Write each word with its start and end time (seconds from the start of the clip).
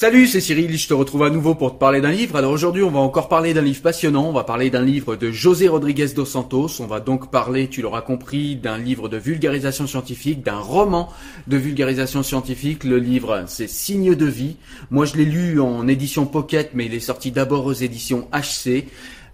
Salut, 0.00 0.28
c'est 0.28 0.40
Cyril, 0.40 0.78
je 0.78 0.86
te 0.86 0.94
retrouve 0.94 1.24
à 1.24 1.30
nouveau 1.30 1.56
pour 1.56 1.74
te 1.74 1.78
parler 1.80 2.00
d'un 2.00 2.12
livre. 2.12 2.36
Alors 2.36 2.52
aujourd'hui, 2.52 2.84
on 2.84 2.90
va 2.92 3.00
encore 3.00 3.28
parler 3.28 3.52
d'un 3.52 3.62
livre 3.62 3.82
passionnant, 3.82 4.28
on 4.28 4.32
va 4.32 4.44
parler 4.44 4.70
d'un 4.70 4.84
livre 4.84 5.16
de 5.16 5.32
José 5.32 5.66
Rodriguez 5.66 6.06
dos 6.14 6.24
Santos, 6.24 6.80
on 6.80 6.86
va 6.86 7.00
donc 7.00 7.32
parler, 7.32 7.66
tu 7.66 7.82
l'auras 7.82 8.02
compris, 8.02 8.54
d'un 8.54 8.78
livre 8.78 9.08
de 9.08 9.16
vulgarisation 9.16 9.88
scientifique, 9.88 10.44
d'un 10.44 10.60
roman 10.60 11.08
de 11.48 11.56
vulgarisation 11.56 12.22
scientifique. 12.22 12.84
Le 12.84 13.00
livre, 13.00 13.42
c'est 13.48 13.68
Signe 13.68 14.14
de 14.14 14.26
vie. 14.26 14.54
Moi, 14.92 15.04
je 15.04 15.16
l'ai 15.16 15.24
lu 15.24 15.60
en 15.60 15.88
édition 15.88 16.26
pocket, 16.26 16.70
mais 16.74 16.86
il 16.86 16.94
est 16.94 17.00
sorti 17.00 17.32
d'abord 17.32 17.66
aux 17.66 17.72
éditions 17.72 18.28
HC. 18.32 18.86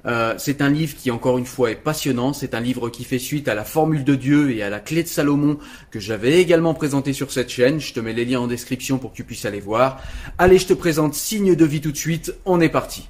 Euh, 0.07 0.35
c'est 0.39 0.61
un 0.61 0.71
livre 0.71 0.97
qui, 0.97 1.11
encore 1.11 1.39
une 1.39 1.47
fois, 1.47 1.71
est 1.71 1.77
passionnant. 1.77 2.33
C'est 2.33 2.55
un 2.55 2.61
livre 2.61 2.91
qui 2.91 3.05
fait 3.05 3.19
suite 3.19 3.49
à 3.49 3.55
la 3.55 3.65
Formule 3.65 4.05
de 4.05 4.15
Dieu 4.15 4.51
et 4.51 4.63
à 4.63 4.71
la 4.71 4.81
Clé 4.81 5.03
de 5.03 5.09
Salomon 5.09 5.59
que 5.91 6.01
j'avais 6.01 6.41
également 6.41 6.75
présenté 6.75 7.13
sur 7.13 7.33
cette 7.33 7.51
chaîne. 7.51 7.81
Je 7.81 7.93
te 7.93 8.01
mets 8.01 8.13
les 8.13 8.25
liens 8.25 8.41
en 8.41 8.47
description 8.47 8.99
pour 8.99 9.13
que 9.13 9.17
tu 9.17 9.25
puisses 9.25 9.45
aller 9.45 9.61
voir. 9.61 10.03
Allez, 10.39 10.59
je 10.59 10.67
te 10.67 10.75
présente 10.75 11.15
Signe 11.15 11.55
de 11.55 11.65
vie 11.65 11.81
tout 11.81 11.93
de 11.93 11.97
suite. 11.97 12.35
On 12.45 12.61
est 12.61 12.69
parti. 12.69 13.09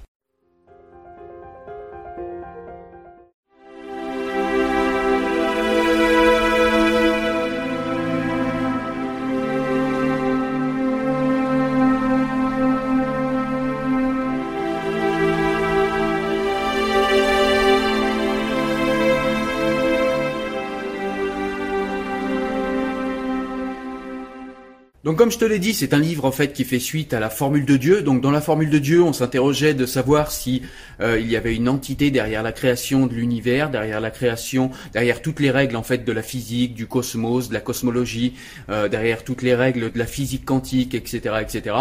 Donc 25.15 25.21
comme 25.21 25.31
je 25.31 25.39
te 25.39 25.45
l'ai 25.45 25.61
dit, 25.61 25.75
c'est 25.75 25.95
un 25.95 26.01
livre 26.01 26.25
en 26.25 26.33
fait 26.33 26.53
qui 26.53 26.65
fait 26.65 26.81
suite 26.81 27.15
à 27.15 27.21
la 27.21 27.31
formule 27.31 27.65
de 27.65 27.77
Dieu. 27.77 28.03
Donc 28.03 28.21
dans 28.21 28.33
la 28.33 28.41
formule 28.41 28.69
de 28.69 28.81
Dieu, 28.81 29.01
on 29.01 29.13
s'interrogeait 29.13 29.73
de 29.73 29.87
savoir 29.87 30.33
si 30.33 30.63
euh, 31.01 31.21
il 31.21 31.31
y 31.31 31.37
avait 31.37 31.55
une 31.55 31.69
entité 31.69 32.11
derrière 32.11 32.43
la 32.43 32.51
création 32.51 33.07
de 33.07 33.15
l'univers, 33.15 33.71
derrière 33.71 34.01
la 34.01 34.11
création, 34.11 34.73
derrière 34.93 35.23
toutes 35.23 35.39
les 35.39 35.53
règles 35.53 35.77
en 35.77 35.85
fait 35.85 36.05
de 36.05 36.11
la 36.11 36.25
physique, 36.25 36.75
du 36.75 36.89
cosmos, 36.89 37.49
de 37.49 37.55
la 37.55 37.61
cosmologie, 37.61 38.35
euh, 38.71 38.89
derrière 38.89 39.23
toutes 39.23 39.43
les 39.43 39.55
règles 39.55 39.93
de 39.93 39.99
la 40.01 40.07
physique 40.07 40.45
quantique, 40.45 40.97
etc., 40.97 41.37
etc. 41.41 41.77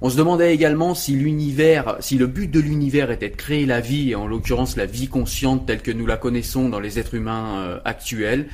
On 0.00 0.10
se 0.10 0.16
demandait 0.16 0.52
également 0.52 0.96
si 0.96 1.12
l'univers, 1.12 1.98
si 2.00 2.18
le 2.18 2.26
but 2.26 2.50
de 2.50 2.58
l'univers 2.58 3.12
était 3.12 3.28
de 3.28 3.36
créer 3.36 3.64
la 3.64 3.80
vie, 3.80 4.10
et 4.10 4.16
en 4.16 4.26
l'occurrence 4.26 4.76
la 4.76 4.86
vie 4.86 5.06
consciente 5.06 5.66
telle 5.66 5.82
que 5.82 5.92
nous 5.92 6.06
la 6.06 6.16
connaissons 6.16 6.68
dans 6.68 6.80
les 6.80 6.98
êtres 6.98 7.14
humains 7.14 7.60
euh, 7.60 7.78
actuels. 7.84 8.48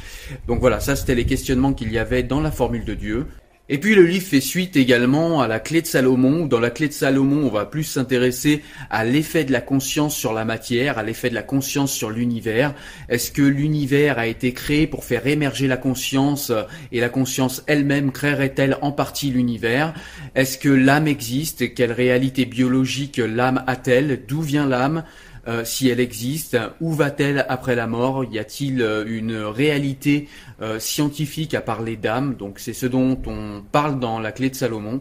Donc 0.49 0.61
voilà, 0.61 0.81
ça 0.81 0.97
c'était 0.97 1.15
les 1.15 1.25
questionnements 1.25 1.73
qu'il 1.73 1.91
y 1.91 1.97
avait 1.97 2.23
dans 2.23 2.43
la 2.43 2.51
formule 2.51 2.85
de 2.85 2.93
Dieu. 2.93 3.27
Et 3.71 3.77
puis 3.77 3.95
le 3.95 4.05
livre 4.05 4.25
fait 4.25 4.41
suite 4.41 4.77
également 4.77 5.43
à 5.43 5.47
la 5.47 5.61
clé 5.61 5.83
de 5.83 5.87
Salomon. 5.87 6.47
Dans 6.47 6.59
la 6.59 6.71
clé 6.71 6.89
de 6.89 6.95
Salomon, 6.95 7.47
on 7.47 7.51
va 7.51 7.67
plus 7.67 7.85
s'intéresser 7.85 8.63
à 8.89 9.05
l'effet 9.05 9.45
de 9.45 9.53
la 9.53 9.61
conscience 9.61 10.17
sur 10.17 10.33
la 10.33 10.47
matière, 10.47 10.97
à 10.97 11.03
l'effet 11.03 11.29
de 11.29 11.35
la 11.35 11.43
conscience 11.43 11.93
sur 11.93 12.09
l'univers. 12.09 12.75
Est-ce 13.11 13.31
que 13.31 13.43
l'univers 13.43 14.19
a 14.19 14.27
été 14.27 14.55
créé 14.55 14.87
pour 14.87 15.05
faire 15.05 15.27
émerger 15.27 15.67
la 15.67 15.77
conscience 15.77 16.51
et 16.93 17.01
la 17.01 17.11
conscience 17.11 17.63
elle-même 17.67 18.11
créerait-elle 18.11 18.79
en 18.81 18.91
partie 18.91 19.31
l'univers? 19.31 19.93
Est-ce 20.35 20.57
que 20.57 20.71
l'âme 20.71 21.07
existe? 21.07 21.75
Quelle 21.75 21.93
réalité 21.93 22.47
biologique 22.47 23.19
l'âme 23.19 23.65
a-t-elle? 23.67 24.23
D'où 24.27 24.41
vient 24.41 24.67
l'âme? 24.67 25.05
Euh, 25.47 25.65
si 25.65 25.89
elle 25.89 26.01
existe, 26.01 26.59
où 26.81 26.93
va-t-elle 26.93 27.47
après 27.49 27.75
la 27.75 27.87
mort? 27.87 28.25
Y 28.25 28.39
a-t-il 28.39 28.83
euh, 28.83 29.05
une 29.07 29.37
réalité 29.37 30.29
euh, 30.61 30.79
scientifique 30.79 31.55
à 31.55 31.61
parler 31.61 31.97
d'âme 31.97 32.35
Donc 32.35 32.59
c'est 32.59 32.73
ce 32.73 32.87
dont 32.87 33.21
on 33.27 33.63
parle 33.71 34.01
dans 34.01 34.19
la 34.19 34.33
clé 34.33 34.51
de 34.51 34.55
Salomon. 34.55 35.01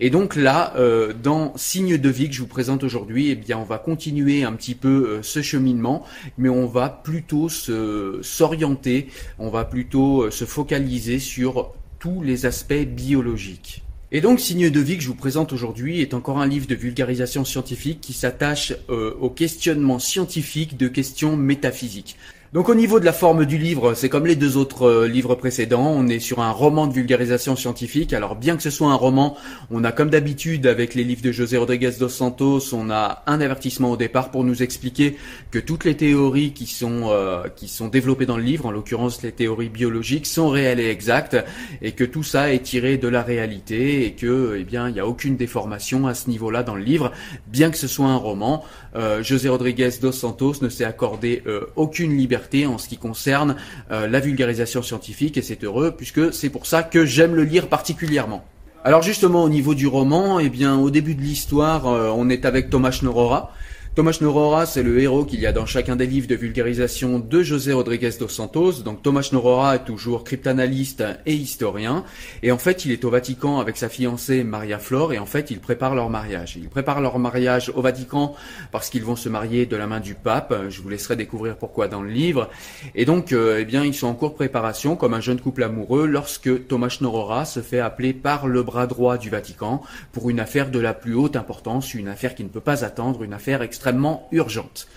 Et 0.00 0.10
donc 0.10 0.36
là, 0.36 0.74
dans 1.22 1.56
Signe 1.56 1.96
de 1.96 2.08
vie 2.08 2.28
que 2.28 2.34
je 2.34 2.40
vous 2.40 2.46
présente 2.46 2.84
aujourd'hui, 2.84 3.30
eh 3.30 3.34
bien 3.34 3.58
on 3.58 3.64
va 3.64 3.78
continuer 3.78 4.44
un 4.44 4.52
petit 4.52 4.74
peu 4.74 5.20
ce 5.22 5.42
cheminement, 5.42 6.04
mais 6.36 6.48
on 6.48 6.66
va 6.66 6.88
plutôt 6.88 7.48
s'orienter, 7.48 9.08
on 9.38 9.50
va 9.50 9.64
plutôt 9.64 10.30
se 10.30 10.44
focaliser 10.44 11.18
sur 11.18 11.72
tous 11.98 12.22
les 12.22 12.46
aspects 12.46 12.74
biologiques. 12.74 13.82
Et 14.10 14.22
donc, 14.22 14.40
Signe 14.40 14.70
de 14.70 14.80
vie 14.80 14.96
que 14.96 15.02
je 15.02 15.08
vous 15.08 15.14
présente 15.14 15.52
aujourd'hui 15.52 16.00
est 16.00 16.14
encore 16.14 16.38
un 16.38 16.46
livre 16.46 16.66
de 16.66 16.74
vulgarisation 16.74 17.44
scientifique 17.44 18.00
qui 18.00 18.14
s'attache 18.14 18.72
euh, 18.88 19.14
au 19.20 19.28
questionnement 19.28 19.98
scientifique 19.98 20.78
de 20.78 20.88
questions 20.88 21.36
métaphysiques. 21.36 22.16
Donc 22.54 22.70
au 22.70 22.74
niveau 22.74 22.98
de 22.98 23.04
la 23.04 23.12
forme 23.12 23.44
du 23.44 23.58
livre, 23.58 23.92
c'est 23.92 24.08
comme 24.08 24.24
les 24.24 24.34
deux 24.34 24.56
autres 24.56 24.84
euh, 24.84 25.06
livres 25.06 25.34
précédents, 25.34 25.92
on 25.94 26.08
est 26.08 26.18
sur 26.18 26.40
un 26.40 26.50
roman 26.50 26.86
de 26.86 26.94
vulgarisation 26.94 27.56
scientifique. 27.56 28.14
Alors 28.14 28.36
bien 28.36 28.56
que 28.56 28.62
ce 28.62 28.70
soit 28.70 28.90
un 28.90 28.94
roman, 28.94 29.36
on 29.70 29.84
a 29.84 29.92
comme 29.92 30.08
d'habitude 30.08 30.66
avec 30.66 30.94
les 30.94 31.04
livres 31.04 31.20
de 31.20 31.30
José 31.30 31.58
Rodriguez 31.58 31.90
dos 32.00 32.08
Santos, 32.08 32.72
on 32.72 32.88
a 32.88 33.22
un 33.26 33.42
avertissement 33.42 33.90
au 33.90 33.98
départ 33.98 34.30
pour 34.30 34.44
nous 34.44 34.62
expliquer 34.62 35.18
que 35.50 35.58
toutes 35.58 35.84
les 35.84 35.94
théories 35.94 36.52
qui 36.52 36.64
sont 36.64 37.10
euh, 37.10 37.48
qui 37.54 37.68
sont 37.68 37.88
développées 37.88 38.24
dans 38.24 38.38
le 38.38 38.44
livre, 38.44 38.64
en 38.64 38.70
l'occurrence 38.70 39.22
les 39.22 39.32
théories 39.32 39.68
biologiques, 39.68 40.24
sont 40.24 40.48
réelles 40.48 40.80
et 40.80 40.88
exactes 40.88 41.36
et 41.82 41.92
que 41.92 42.04
tout 42.04 42.22
ça 42.22 42.50
est 42.50 42.60
tiré 42.60 42.96
de 42.96 43.08
la 43.08 43.22
réalité 43.22 44.06
et 44.06 44.12
que 44.12 44.56
eh 44.58 44.64
bien 44.64 44.88
il 44.88 44.94
n'y 44.94 45.00
a 45.00 45.06
aucune 45.06 45.36
déformation 45.36 46.06
à 46.06 46.14
ce 46.14 46.30
niveau-là 46.30 46.62
dans 46.62 46.76
le 46.76 46.82
livre, 46.82 47.12
bien 47.48 47.70
que 47.70 47.76
ce 47.76 47.88
soit 47.88 48.06
un 48.06 48.16
roman. 48.16 48.64
Euh, 48.96 49.22
José 49.22 49.50
Rodriguez 49.50 49.90
dos 50.00 50.12
Santos 50.12 50.54
ne 50.62 50.70
s'est 50.70 50.84
accordé 50.84 51.42
aucune 51.76 52.16
liberté 52.16 52.37
en 52.66 52.78
ce 52.78 52.88
qui 52.88 52.96
concerne 52.96 53.56
euh, 53.90 54.06
la 54.06 54.20
vulgarisation 54.20 54.82
scientifique 54.82 55.36
et 55.36 55.42
c'est 55.42 55.64
heureux 55.64 55.94
puisque 55.96 56.32
c'est 56.32 56.50
pour 56.50 56.66
ça 56.66 56.82
que 56.82 57.04
j'aime 57.04 57.34
le 57.34 57.44
lire 57.44 57.68
particulièrement. 57.68 58.44
Alors 58.84 59.02
justement 59.02 59.42
au 59.42 59.48
niveau 59.48 59.74
du 59.74 59.86
roman, 59.86 60.38
eh 60.38 60.48
bien 60.48 60.78
au 60.78 60.90
début 60.90 61.14
de 61.14 61.20
l'histoire, 61.20 61.86
euh, 61.86 62.10
on 62.14 62.28
est 62.30 62.44
avec 62.44 62.70
Thomas 62.70 62.92
Schnorora. 62.92 63.52
Thomas 63.98 64.16
Norora, 64.20 64.64
c'est 64.64 64.84
le 64.84 65.00
héros 65.00 65.24
qu'il 65.24 65.40
y 65.40 65.46
a 65.46 65.50
dans 65.50 65.66
chacun 65.66 65.96
des 65.96 66.06
livres 66.06 66.28
de 66.28 66.36
vulgarisation 66.36 67.18
de 67.18 67.42
José 67.42 67.72
Rodriguez 67.72 68.12
dos 68.20 68.28
Santos. 68.28 68.84
Donc 68.84 69.02
Thomas 69.02 69.28
Norora 69.32 69.74
est 69.74 69.84
toujours 69.84 70.22
cryptanalyste 70.22 71.02
et 71.26 71.34
historien. 71.34 72.04
Et 72.44 72.52
en 72.52 72.58
fait, 72.58 72.84
il 72.84 72.92
est 72.92 73.04
au 73.04 73.10
Vatican 73.10 73.58
avec 73.58 73.76
sa 73.76 73.88
fiancée 73.88 74.44
Maria 74.44 74.78
Flore 74.78 75.12
et 75.14 75.18
en 75.18 75.26
fait, 75.26 75.50
ils 75.50 75.58
préparent 75.58 75.96
leur 75.96 76.10
mariage. 76.10 76.56
Ils 76.56 76.68
préparent 76.68 77.00
leur 77.00 77.18
mariage 77.18 77.72
au 77.74 77.82
Vatican 77.82 78.36
parce 78.70 78.88
qu'ils 78.88 79.02
vont 79.02 79.16
se 79.16 79.28
marier 79.28 79.66
de 79.66 79.74
la 79.74 79.88
main 79.88 79.98
du 79.98 80.14
pape. 80.14 80.54
Je 80.68 80.80
vous 80.80 80.90
laisserai 80.90 81.16
découvrir 81.16 81.56
pourquoi 81.56 81.88
dans 81.88 82.00
le 82.00 82.10
livre. 82.10 82.50
Et 82.94 83.04
donc, 83.04 83.32
euh, 83.32 83.58
eh 83.58 83.64
bien, 83.64 83.84
ils 83.84 83.94
sont 83.94 84.06
en 84.06 84.14
cours 84.14 84.30
de 84.30 84.36
préparation 84.36 84.94
comme 84.94 85.12
un 85.12 85.20
jeune 85.20 85.40
couple 85.40 85.64
amoureux 85.64 86.06
lorsque 86.06 86.68
Thomas 86.68 86.96
Norora 87.00 87.44
se 87.44 87.62
fait 87.62 87.80
appeler 87.80 88.12
par 88.12 88.46
le 88.46 88.62
bras 88.62 88.86
droit 88.86 89.18
du 89.18 89.28
Vatican 89.28 89.82
pour 90.12 90.30
une 90.30 90.38
affaire 90.38 90.70
de 90.70 90.78
la 90.78 90.94
plus 90.94 91.16
haute 91.16 91.34
importance, 91.34 91.94
une 91.94 92.06
affaire 92.06 92.36
qui 92.36 92.44
ne 92.44 92.48
peut 92.48 92.60
pas 92.60 92.84
attendre, 92.84 93.24
une 93.24 93.32
affaire 93.32 93.60
extrêmement 93.60 93.87
urgente. 94.32 94.88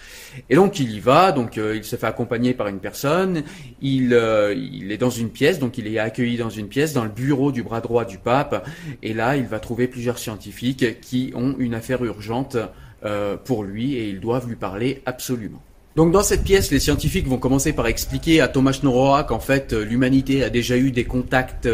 Et 0.49 0.55
donc 0.55 0.79
il 0.79 0.91
y 0.91 0.99
va, 0.99 1.31
donc 1.31 1.57
euh, 1.57 1.75
il 1.75 1.83
se 1.83 1.95
fait 1.95 2.07
accompagner 2.07 2.53
par 2.53 2.67
une 2.67 2.79
personne, 2.79 3.43
il, 3.81 4.13
euh, 4.13 4.53
il 4.53 4.91
est 4.91 4.97
dans 4.97 5.09
une 5.09 5.29
pièce, 5.29 5.59
donc 5.59 5.77
il 5.77 5.87
est 5.87 5.99
accueilli 5.99 6.37
dans 6.37 6.49
une 6.49 6.67
pièce, 6.67 6.93
dans 6.93 7.03
le 7.03 7.09
bureau 7.09 7.51
du 7.51 7.63
bras 7.63 7.81
droit 7.81 8.05
du 8.05 8.17
pape, 8.17 8.67
et 9.03 9.13
là 9.13 9.35
il 9.35 9.45
va 9.45 9.59
trouver 9.59 9.87
plusieurs 9.87 10.17
scientifiques 10.17 10.99
qui 11.01 11.31
ont 11.35 11.55
une 11.57 11.73
affaire 11.73 12.03
urgente 12.03 12.57
euh, 13.03 13.35
pour 13.37 13.63
lui 13.63 13.95
et 13.95 14.09
ils 14.09 14.19
doivent 14.19 14.47
lui 14.47 14.55
parler 14.55 15.01
absolument. 15.05 15.61
Donc 15.97 16.13
dans 16.13 16.23
cette 16.23 16.45
pièce, 16.45 16.71
les 16.71 16.79
scientifiques 16.79 17.27
vont 17.27 17.37
commencer 17.37 17.73
par 17.73 17.85
expliquer 17.87 18.39
à 18.39 18.47
Thomas 18.47 18.79
Noroa 18.81 19.25
qu'en 19.25 19.41
fait 19.41 19.73
l'humanité 19.73 20.41
a 20.41 20.49
déjà 20.49 20.77
eu 20.77 20.91
des 20.91 21.03
contacts 21.03 21.67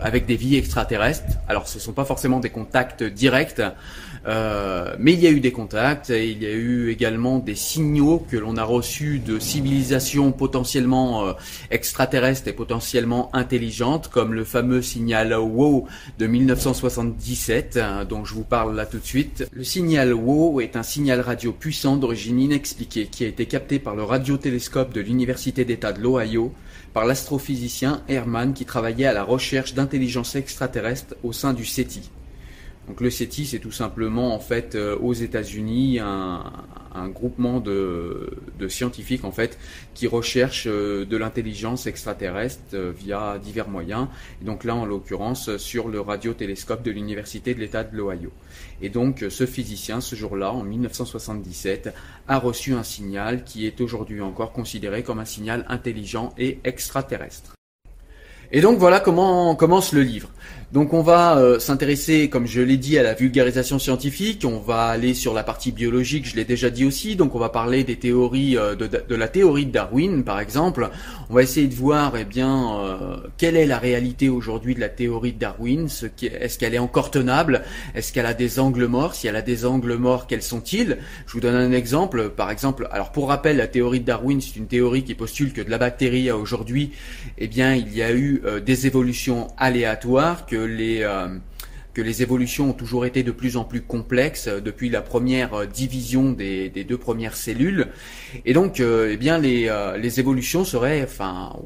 avec 0.00 0.26
des 0.26 0.36
vies 0.36 0.56
extraterrestres. 0.56 1.38
Alors 1.48 1.66
ce 1.66 1.78
ne 1.78 1.82
sont 1.82 1.92
pas 1.92 2.04
forcément 2.04 2.38
des 2.38 2.50
contacts 2.50 3.02
directs, 3.02 3.60
euh, 4.26 4.96
mais 4.98 5.12
il 5.12 5.20
y 5.20 5.26
a 5.26 5.30
eu 5.30 5.40
des 5.40 5.52
contacts, 5.52 6.08
il 6.08 6.42
y 6.42 6.46
a 6.46 6.52
eu 6.52 6.90
également 6.90 7.38
des 7.38 7.54
signaux 7.54 8.24
que 8.28 8.36
l'on 8.36 8.56
a 8.56 8.64
reçus 8.64 9.20
de 9.20 9.38
civilisations 9.38 10.32
potentiellement 10.32 11.26
euh, 11.26 11.32
extraterrestres 11.70 12.48
et 12.48 12.52
potentiellement 12.52 13.30
intelligentes, 13.34 14.08
comme 14.08 14.34
le 14.34 14.44
fameux 14.44 14.82
signal 14.82 15.32
WOW 15.32 15.86
de 16.18 16.26
1977, 16.26 17.76
hein, 17.76 18.04
dont 18.04 18.24
je 18.24 18.34
vous 18.34 18.42
parle 18.44 18.74
là 18.74 18.84
tout 18.84 18.98
de 18.98 19.04
suite. 19.04 19.48
Le 19.52 19.62
signal 19.62 20.12
WOW 20.12 20.60
est 20.60 20.76
un 20.76 20.82
signal 20.82 21.20
radio 21.20 21.52
puissant 21.52 21.96
d'origine 21.96 22.40
inexpliquée 22.40 23.06
qui 23.06 23.24
a 23.24 23.28
été 23.28 23.46
capté 23.46 23.78
par 23.78 23.94
le 23.94 24.02
radiotélescope 24.02 24.92
de 24.92 25.00
l'Université 25.00 25.64
d'État 25.64 25.92
de 25.92 26.00
l'Ohio 26.00 26.52
par 26.92 27.04
l'astrophysicien 27.04 28.02
Herman 28.08 28.54
qui 28.54 28.64
travaillait 28.64 29.06
à 29.06 29.12
la 29.12 29.22
recherche 29.22 29.74
d'intelligence 29.74 30.34
extraterrestre 30.34 31.14
au 31.22 31.32
sein 31.32 31.52
du 31.52 31.64
SETI. 31.64 32.10
Donc 32.88 33.00
le 33.00 33.10
CETI, 33.10 33.46
c'est 33.46 33.58
tout 33.58 33.72
simplement 33.72 34.32
en 34.34 34.38
fait 34.38 34.76
euh, 34.76 34.96
aux 34.98 35.12
États-Unis 35.12 35.98
un, 35.98 36.52
groupement 37.08 37.60
de, 37.60 38.30
scientifiques 38.68 39.24
en 39.24 39.32
fait 39.32 39.58
qui 39.94 40.06
recherchent 40.06 40.68
euh, 40.68 41.04
de 41.04 41.16
l'intelligence 41.16 41.86
extraterrestre 41.86 42.62
euh, 42.74 42.92
via 42.96 43.38
divers 43.38 43.68
moyens. 43.68 44.06
Et 44.40 44.44
donc 44.44 44.62
là, 44.64 44.76
en 44.76 44.84
l'occurrence, 44.84 45.56
sur 45.56 45.88
le 45.88 46.00
radiotélescope 46.00 46.82
de 46.82 46.92
l'université 46.92 47.54
de 47.54 47.60
l'État 47.60 47.82
de 47.82 47.96
l'Ohio. 47.96 48.30
Et 48.80 48.88
donc 48.88 49.24
ce 49.28 49.46
physicien, 49.46 50.00
ce 50.00 50.14
jour-là, 50.14 50.52
en 50.52 50.62
1977, 50.62 51.92
a 52.28 52.38
reçu 52.38 52.72
un 52.72 52.84
signal 52.84 53.44
qui 53.44 53.66
est 53.66 53.80
aujourd'hui 53.80 54.20
encore 54.20 54.52
considéré 54.52 55.02
comme 55.02 55.18
un 55.18 55.24
signal 55.24 55.66
intelligent 55.68 56.32
et 56.38 56.60
extraterrestre. 56.64 57.55
Et 58.52 58.60
donc 58.60 58.78
voilà 58.78 59.00
comment 59.00 59.54
commence 59.54 59.92
le 59.92 60.02
livre. 60.02 60.28
Donc 60.72 60.92
on 60.92 61.00
va 61.00 61.38
euh, 61.38 61.60
s'intéresser, 61.60 62.28
comme 62.28 62.46
je 62.46 62.60
l'ai 62.60 62.76
dit, 62.76 62.98
à 62.98 63.04
la 63.04 63.14
vulgarisation 63.14 63.78
scientifique. 63.78 64.44
On 64.44 64.58
va 64.58 64.86
aller 64.86 65.14
sur 65.14 65.32
la 65.32 65.44
partie 65.44 65.70
biologique, 65.70 66.26
je 66.26 66.34
l'ai 66.34 66.44
déjà 66.44 66.70
dit 66.70 66.84
aussi. 66.84 67.14
Donc 67.14 67.36
on 67.36 67.38
va 67.38 67.50
parler 67.50 67.84
des 67.84 67.96
théories 67.96 68.56
euh, 68.56 68.74
de, 68.74 69.14
la 69.14 69.28
théorie 69.28 69.66
de 69.66 69.70
Darwin, 69.70 70.24
par 70.24 70.40
exemple. 70.40 70.90
On 71.30 71.34
va 71.34 71.44
essayer 71.44 71.68
de 71.68 71.74
voir, 71.74 72.16
eh 72.16 72.24
bien, 72.24 72.80
euh, 72.80 73.16
quelle 73.38 73.56
est 73.56 73.66
la 73.66 73.78
réalité 73.78 74.28
aujourd'hui 74.28 74.74
de 74.74 74.80
la 74.80 74.88
théorie 74.88 75.32
de 75.32 75.38
Darwin. 75.38 75.86
Est-ce 75.86 76.58
qu'elle 76.58 76.74
est 76.74 76.80
encore 76.80 77.12
tenable? 77.12 77.62
Est-ce 77.94 78.12
qu'elle 78.12 78.26
a 78.26 78.34
des 78.34 78.58
angles 78.58 78.86
morts? 78.86 79.14
Si 79.14 79.28
elle 79.28 79.36
a 79.36 79.42
des 79.42 79.66
angles 79.66 79.94
morts, 79.94 80.26
quels 80.26 80.42
sont-ils? 80.42 80.98
Je 81.26 81.32
vous 81.32 81.40
donne 81.40 81.54
un 81.54 81.72
exemple. 81.72 82.30
Par 82.30 82.50
exemple, 82.50 82.88
alors 82.90 83.12
pour 83.12 83.28
rappel, 83.28 83.58
la 83.58 83.68
théorie 83.68 84.00
de 84.00 84.06
Darwin, 84.06 84.40
c'est 84.40 84.56
une 84.56 84.66
théorie 84.66 85.04
qui 85.04 85.14
postule 85.14 85.52
que 85.52 85.62
de 85.62 85.70
la 85.70 85.78
bactérie 85.78 86.28
à 86.28 86.36
aujourd'hui, 86.36 86.90
eh 87.38 87.46
bien, 87.46 87.74
il 87.74 87.96
y 87.96 88.02
a 88.02 88.12
eu 88.12 88.35
des 88.64 88.86
évolutions 88.86 89.48
aléatoires 89.56 90.46
que 90.46 90.56
les 90.56 91.02
euh, 91.02 91.28
que 91.94 92.02
les 92.02 92.22
évolutions 92.22 92.70
ont 92.70 92.74
toujours 92.74 93.06
été 93.06 93.22
de 93.22 93.30
plus 93.30 93.56
en 93.56 93.64
plus 93.64 93.80
complexes 93.80 94.48
euh, 94.48 94.60
depuis 94.60 94.90
la 94.90 95.00
première 95.00 95.54
euh, 95.54 95.64
division 95.64 96.30
des, 96.30 96.68
deux 96.68 96.98
premières 96.98 97.34
cellules. 97.36 97.86
Et 98.44 98.52
donc, 98.52 98.80
eh 98.80 99.16
bien, 99.16 99.38
les, 99.38 99.72
les 99.98 100.20
évolutions 100.20 100.64
seraient, 100.64 101.02
enfin, 101.02 101.56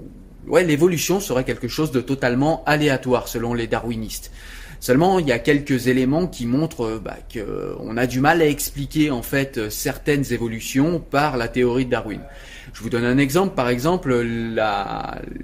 ouais, 0.46 0.62
l'évolution 0.62 1.18
serait 1.18 1.42
quelque 1.42 1.66
chose 1.66 1.90
de 1.90 2.00
totalement 2.00 2.62
aléatoire 2.64 3.26
selon 3.26 3.54
les 3.54 3.66
darwinistes. 3.66 4.30
Seulement, 4.78 5.18
il 5.18 5.26
y 5.26 5.32
a 5.32 5.40
quelques 5.40 5.88
éléments 5.88 6.28
qui 6.28 6.46
montrent 6.46 7.00
bah, 7.04 7.18
qu'on 7.32 7.96
a 7.96 8.06
du 8.06 8.20
mal 8.20 8.40
à 8.40 8.46
expliquer 8.46 9.10
en 9.10 9.22
fait 9.22 9.68
certaines 9.68 10.32
évolutions 10.32 11.00
par 11.00 11.36
la 11.36 11.48
théorie 11.48 11.86
de 11.86 11.90
Darwin. 11.90 12.20
Je 12.72 12.82
vous 12.82 12.90
donne 12.90 13.04
un 13.04 13.18
exemple, 13.18 13.54
par 13.54 13.68
exemple 13.68 14.12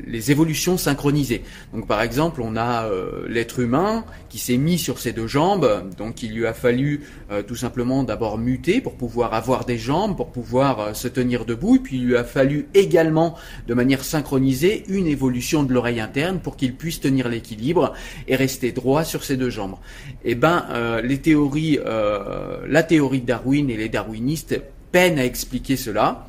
les 0.06 0.30
évolutions 0.30 0.78
synchronisées. 0.78 1.42
Donc 1.74 1.86
par 1.86 2.02
exemple, 2.02 2.40
on 2.42 2.56
a 2.56 2.86
euh, 2.86 3.26
l'être 3.28 3.60
humain 3.60 4.04
qui 4.28 4.38
s'est 4.38 4.56
mis 4.56 4.78
sur 4.78 4.98
ses 4.98 5.12
deux 5.12 5.26
jambes, 5.26 5.90
donc 5.96 6.22
il 6.22 6.34
lui 6.34 6.46
a 6.46 6.54
fallu 6.54 7.02
euh, 7.30 7.42
tout 7.42 7.56
simplement 7.56 8.04
d'abord 8.04 8.38
muter 8.38 8.80
pour 8.80 8.96
pouvoir 8.96 9.34
avoir 9.34 9.64
des 9.64 9.78
jambes, 9.78 10.16
pour 10.16 10.30
pouvoir 10.30 10.80
euh, 10.80 10.94
se 10.94 11.08
tenir 11.08 11.44
debout, 11.44 11.76
et 11.76 11.80
puis 11.80 11.96
il 11.96 12.06
lui 12.06 12.16
a 12.16 12.24
fallu 12.24 12.66
également 12.74 13.36
de 13.66 13.74
manière 13.74 14.04
synchronisée 14.04 14.84
une 14.88 15.06
évolution 15.06 15.62
de 15.62 15.72
l'oreille 15.72 16.00
interne 16.00 16.40
pour 16.40 16.56
qu'il 16.56 16.74
puisse 16.74 17.00
tenir 17.00 17.28
l'équilibre 17.28 17.92
et 18.28 18.36
rester 18.36 18.72
droit 18.72 19.04
sur 19.04 19.24
ses 19.24 19.36
deux 19.36 19.50
jambes. 19.50 19.76
Eh 20.24 20.34
ben 20.34 20.64
la 20.70 22.82
théorie 22.82 23.20
de 23.20 23.26
Darwin 23.26 23.70
et 23.70 23.76
les 23.76 23.88
darwinistes 23.88 24.60
peinent 24.92 25.18
à 25.18 25.24
expliquer 25.24 25.76
cela. 25.76 26.26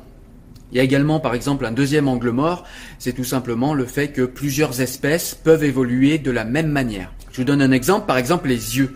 Il 0.70 0.76
y 0.76 0.80
a 0.80 0.84
également 0.84 1.20
par 1.20 1.34
exemple 1.34 1.64
un 1.64 1.72
deuxième 1.72 2.08
angle 2.08 2.30
mort, 2.30 2.64
c'est 2.98 3.14
tout 3.14 3.24
simplement 3.24 3.74
le 3.74 3.86
fait 3.86 4.08
que 4.08 4.22
plusieurs 4.22 4.80
espèces 4.80 5.34
peuvent 5.34 5.64
évoluer 5.64 6.18
de 6.18 6.30
la 6.30 6.44
même 6.44 6.68
manière. 6.68 7.12
Je 7.32 7.38
vous 7.38 7.44
donne 7.44 7.62
un 7.62 7.72
exemple, 7.72 8.06
par 8.06 8.18
exemple 8.18 8.48
les 8.48 8.78
yeux. 8.78 8.94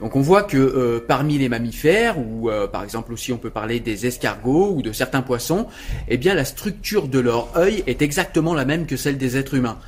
Donc 0.00 0.16
on 0.16 0.20
voit 0.20 0.42
que 0.42 0.56
euh, 0.56 1.04
parmi 1.06 1.38
les 1.38 1.48
mammifères, 1.48 2.18
ou 2.18 2.50
euh, 2.50 2.66
par 2.66 2.82
exemple 2.82 3.12
aussi 3.12 3.32
on 3.32 3.38
peut 3.38 3.50
parler 3.50 3.78
des 3.78 4.06
escargots 4.06 4.74
ou 4.74 4.82
de 4.82 4.92
certains 4.92 5.22
poissons, 5.22 5.66
eh 6.08 6.16
bien 6.16 6.34
la 6.34 6.44
structure 6.44 7.06
de 7.06 7.20
leur 7.20 7.56
œil 7.56 7.84
est 7.86 8.02
exactement 8.02 8.54
la 8.54 8.64
même 8.64 8.86
que 8.86 8.96
celle 8.96 9.16
des 9.16 9.36
êtres 9.36 9.54
humains. 9.54 9.78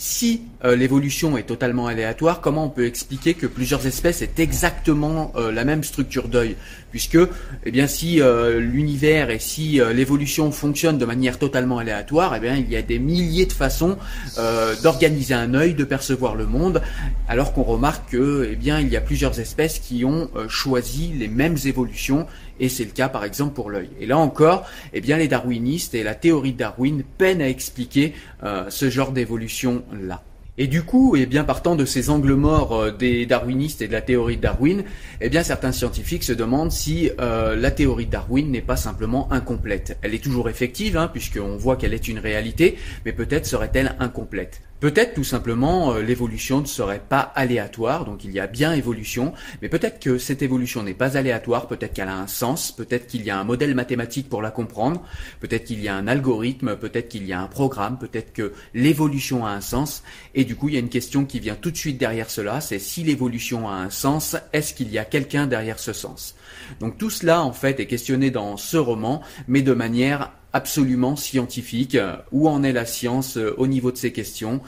Si 0.00 0.42
euh, 0.64 0.76
l'évolution 0.76 1.36
est 1.36 1.42
totalement 1.42 1.88
aléatoire, 1.88 2.40
comment 2.40 2.66
on 2.66 2.68
peut 2.68 2.86
expliquer 2.86 3.34
que 3.34 3.48
plusieurs 3.48 3.84
espèces 3.84 4.22
aient 4.22 4.30
exactement 4.38 5.32
euh, 5.34 5.50
la 5.50 5.64
même 5.64 5.82
structure 5.82 6.28
d'œil? 6.28 6.54
Puisque, 6.92 7.18
eh 7.64 7.70
bien, 7.72 7.88
si 7.88 8.22
euh, 8.22 8.60
l'univers 8.60 9.28
et 9.28 9.40
si 9.40 9.80
l'évolution 9.92 10.52
fonctionne 10.52 10.98
de 10.98 11.04
manière 11.04 11.38
totalement 11.38 11.78
aléatoire, 11.78 12.34
eh 12.36 12.40
bien, 12.40 12.54
il 12.54 12.70
y 12.70 12.76
a 12.76 12.82
des 12.82 13.00
milliers 13.00 13.44
de 13.44 13.52
façons 13.52 13.98
d'organiser 14.82 15.34
un 15.34 15.52
œil, 15.54 15.74
de 15.74 15.84
percevoir 15.84 16.34
le 16.36 16.46
monde, 16.46 16.80
alors 17.28 17.52
qu'on 17.52 17.64
remarque 17.64 18.12
que, 18.12 18.48
eh 18.50 18.56
bien, 18.56 18.80
il 18.80 18.88
y 18.88 18.96
a 18.96 19.00
plusieurs 19.00 19.38
espèces 19.40 19.80
qui 19.80 20.04
ont 20.04 20.30
choisi 20.48 21.12
les 21.12 21.28
mêmes 21.28 21.56
évolutions 21.66 22.26
et 22.60 22.68
c'est 22.68 22.84
le 22.84 22.90
cas 22.90 23.08
par 23.08 23.24
exemple 23.24 23.54
pour 23.54 23.70
l'œil. 23.70 23.90
Et 24.00 24.06
là 24.06 24.18
encore, 24.18 24.66
eh 24.92 25.00
bien 25.00 25.16
les 25.16 25.28
darwinistes 25.28 25.94
et 25.94 26.02
la 26.02 26.14
théorie 26.14 26.52
de 26.52 26.58
Darwin 26.58 27.02
peinent 27.18 27.42
à 27.42 27.48
expliquer 27.48 28.14
euh, 28.42 28.66
ce 28.68 28.90
genre 28.90 29.12
d'évolution 29.12 29.82
là. 29.92 30.22
Et 30.60 30.66
du 30.66 30.82
coup, 30.82 31.14
eh 31.16 31.26
bien, 31.26 31.44
partant 31.44 31.76
de 31.76 31.84
ces 31.84 32.10
angles 32.10 32.34
morts 32.34 32.74
euh, 32.74 32.90
des 32.90 33.26
darwinistes 33.26 33.80
et 33.80 33.86
de 33.86 33.92
la 33.92 34.00
théorie 34.00 34.36
de 34.36 34.42
Darwin, 34.42 34.82
eh 35.20 35.28
bien, 35.28 35.44
certains 35.44 35.70
scientifiques 35.70 36.24
se 36.24 36.32
demandent 36.32 36.72
si 36.72 37.10
euh, 37.20 37.54
la 37.54 37.70
théorie 37.70 38.06
de 38.06 38.10
Darwin 38.10 38.50
n'est 38.50 38.60
pas 38.60 38.76
simplement 38.76 39.32
incomplète. 39.32 39.96
Elle 40.02 40.14
est 40.14 40.22
toujours 40.22 40.48
effective, 40.48 40.96
hein, 40.96 41.06
puisqu'on 41.06 41.56
voit 41.56 41.76
qu'elle 41.76 41.94
est 41.94 42.08
une 42.08 42.18
réalité, 42.18 42.76
mais 43.06 43.12
peut-être 43.12 43.46
serait-elle 43.46 43.94
incomplète. 44.00 44.62
Peut-être 44.80 45.14
tout 45.14 45.24
simplement 45.24 45.92
euh, 45.92 46.02
l'évolution 46.02 46.60
ne 46.60 46.66
serait 46.66 47.02
pas 47.06 47.32
aléatoire, 47.34 48.04
donc 48.04 48.22
il 48.22 48.30
y 48.30 48.38
a 48.38 48.46
bien 48.46 48.74
évolution, 48.74 49.32
mais 49.60 49.68
peut-être 49.68 49.98
que 49.98 50.18
cette 50.18 50.40
évolution 50.40 50.84
n'est 50.84 50.94
pas 50.94 51.16
aléatoire, 51.16 51.66
peut-être 51.66 51.94
qu'elle 51.94 52.08
a 52.08 52.16
un 52.16 52.28
sens, 52.28 52.70
peut-être 52.70 53.08
qu'il 53.08 53.24
y 53.24 53.30
a 53.30 53.40
un 53.40 53.42
modèle 53.42 53.74
mathématique 53.74 54.28
pour 54.28 54.40
la 54.40 54.52
comprendre, 54.52 55.02
peut-être 55.40 55.64
qu'il 55.64 55.82
y 55.82 55.88
a 55.88 55.96
un 55.96 56.06
algorithme, 56.06 56.76
peut-être 56.76 57.08
qu'il 57.08 57.26
y 57.26 57.32
a 57.32 57.40
un 57.40 57.48
programme, 57.48 57.98
peut-être 57.98 58.32
que 58.32 58.52
l'évolution 58.72 59.44
a 59.44 59.50
un 59.50 59.60
sens, 59.60 60.04
et 60.36 60.44
du 60.44 60.54
coup 60.54 60.68
il 60.68 60.74
y 60.74 60.78
a 60.78 60.80
une 60.80 60.88
question 60.88 61.24
qui 61.24 61.40
vient 61.40 61.56
tout 61.56 61.72
de 61.72 61.76
suite 61.76 61.98
derrière 61.98 62.30
cela, 62.30 62.60
c'est 62.60 62.78
si 62.78 63.02
l'évolution 63.02 63.68
a 63.68 63.74
un 63.74 63.90
sens, 63.90 64.36
est-ce 64.52 64.74
qu'il 64.74 64.92
y 64.92 64.98
a 64.98 65.04
quelqu'un 65.04 65.48
derrière 65.48 65.80
ce 65.80 65.92
sens? 65.92 66.36
Donc 66.78 66.98
tout 66.98 67.10
cela 67.10 67.42
en 67.42 67.52
fait 67.52 67.80
est 67.80 67.86
questionné 67.86 68.30
dans 68.30 68.56
ce 68.56 68.76
roman, 68.76 69.22
mais 69.48 69.62
de 69.62 69.72
manière 69.72 70.30
absolument 70.52 71.16
scientifique 71.16 71.96
Où 72.32 72.48
en 72.48 72.62
est 72.62 72.72
la 72.72 72.86
science 72.86 73.36
au 73.36 73.66
niveau 73.66 73.92
de 73.92 73.96
ces 73.96 74.12
questions 74.12 74.60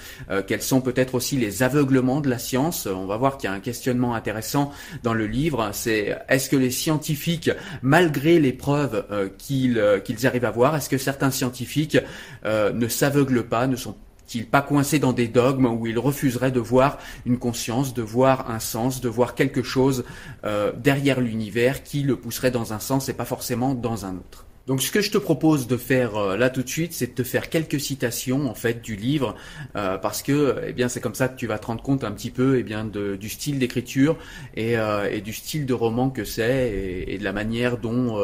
Quels 0.46 0.62
sont 0.62 0.80
peut-être 0.80 1.14
aussi 1.14 1.36
les 1.36 1.62
aveuglements 1.62 2.20
de 2.20 2.28
la 2.28 2.38
science 2.38 2.86
On 2.86 3.06
va 3.06 3.16
voir 3.16 3.38
qu'il 3.38 3.48
y 3.48 3.52
a 3.52 3.56
un 3.56 3.60
questionnement 3.60 4.14
intéressant 4.14 4.72
dans 5.02 5.14
le 5.14 5.26
livre. 5.26 5.70
C'est 5.72 6.18
est-ce 6.28 6.50
que 6.50 6.56
les 6.56 6.70
scientifiques, 6.70 7.50
malgré 7.82 8.38
les 8.38 8.52
preuves 8.52 9.04
qu'ils 9.38 9.80
arrivent 10.24 10.44
à 10.44 10.50
voir, 10.50 10.76
est-ce 10.76 10.88
que 10.88 10.98
certains 10.98 11.30
scientifiques 11.30 11.98
ne 12.44 12.88
s'aveuglent 12.88 13.46
pas, 13.46 13.66
ne 13.66 13.76
sont 13.76 13.96
ils 14.34 14.46
pas 14.46 14.62
coincés 14.62 14.98
dans 14.98 15.12
des 15.12 15.28
dogmes 15.28 15.66
où 15.66 15.86
ils 15.86 15.98
refuseraient 15.98 16.52
de 16.52 16.60
voir 16.60 16.98
une 17.26 17.38
conscience, 17.38 17.94
de 17.94 18.02
voir 18.02 18.50
un 18.50 18.60
sens, 18.60 19.00
de 19.00 19.08
voir 19.08 19.34
quelque 19.34 19.62
chose 19.62 20.04
euh, 20.44 20.72
derrière 20.76 21.20
l'univers 21.20 21.82
qui 21.82 22.02
le 22.02 22.16
pousserait 22.16 22.50
dans 22.50 22.72
un 22.72 22.78
sens 22.78 23.08
et 23.08 23.14
pas 23.14 23.24
forcément 23.24 23.74
dans 23.74 24.06
un 24.06 24.16
autre? 24.16 24.46
Donc 24.66 24.82
ce 24.82 24.90
que 24.90 25.00
je 25.00 25.10
te 25.10 25.18
propose 25.18 25.66
de 25.66 25.76
faire 25.76 26.16
euh, 26.16 26.36
là 26.36 26.50
tout 26.50 26.62
de 26.62 26.68
suite, 26.68 26.92
c'est 26.92 27.08
de 27.08 27.12
te 27.12 27.22
faire 27.22 27.48
quelques 27.48 27.80
citations 27.80 28.48
en 28.48 28.54
fait 28.54 28.82
du 28.82 28.94
livre, 28.94 29.34
euh, 29.74 29.96
parce 29.96 30.22
que 30.22 30.56
eh 30.66 30.72
bien 30.72 30.88
c'est 30.88 31.00
comme 31.00 31.14
ça 31.14 31.28
que 31.28 31.36
tu 31.36 31.46
vas 31.46 31.58
te 31.58 31.66
rendre 31.66 31.82
compte 31.82 32.04
un 32.04 32.12
petit 32.12 32.30
peu 32.30 32.58
eh 32.58 32.62
bien 32.62 32.84
de, 32.84 33.16
du 33.16 33.30
style 33.30 33.58
d'écriture 33.58 34.16
et, 34.54 34.76
euh, 34.76 35.10
et, 35.10 35.22
du 35.22 35.32
style 35.32 35.64
de 35.64 35.72
roman 35.72 36.10
que 36.10 36.24
c'est 36.24 36.70
et, 36.70 37.14
et, 37.14 37.18
de 37.18 37.24
la 37.24 37.32
manière 37.32 37.78
dont 37.78 38.18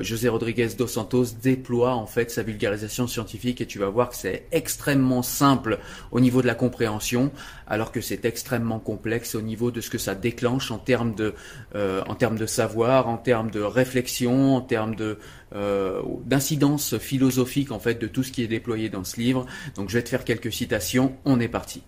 José 0.00 0.28
Rodriguez 0.28 0.68
dos 0.76 0.86
Santos 0.86 1.26
déploie 1.42 1.94
en 1.94 2.06
fait 2.06 2.30
sa 2.30 2.42
vulgarisation 2.42 3.06
scientifique. 3.06 3.60
Et 3.60 3.66
tu 3.66 3.78
vas 3.78 3.88
voir 3.88 4.10
que 4.10 4.16
c'est 4.16 4.46
extrêmement 4.52 5.22
simple 5.22 5.78
au 6.10 6.20
niveau 6.20 6.42
de 6.42 6.46
la 6.46 6.54
compréhension, 6.54 7.30
alors 7.66 7.92
que 7.92 8.00
c'est 8.00 8.24
extrêmement 8.24 8.78
complexe 8.78 9.34
au 9.34 9.42
niveau 9.42 9.70
de 9.70 9.80
ce 9.80 9.90
que 9.90 9.98
ça 9.98 10.14
déclenche 10.14 10.70
en 10.70 10.78
termes 10.78 11.14
de 11.14 11.34
en 11.74 12.14
termes 12.14 12.36
de 12.36 12.46
savoir, 12.46 13.08
en 13.08 13.16
termes 13.16 13.50
de 13.50 13.60
réflexion, 13.60 14.56
en 14.56 14.60
termes 14.60 14.94
de 14.94 15.12
euh, 15.12 15.16
d'incidence 15.52 16.98
philosophique 16.98 17.72
en 17.72 17.78
fait 17.78 17.94
de 17.94 18.06
tout 18.06 18.22
ce 18.22 18.32
qui 18.32 18.42
est 18.42 18.48
déployé 18.48 18.88
dans 18.88 19.04
ce 19.04 19.20
livre. 19.20 19.46
Donc 19.74 19.88
je 19.90 19.98
vais 19.98 20.02
te 20.02 20.08
faire 20.08 20.24
quelques 20.24 20.52
citations. 20.52 21.16
On 21.24 21.40
est 21.40 21.48
parti. 21.48 21.82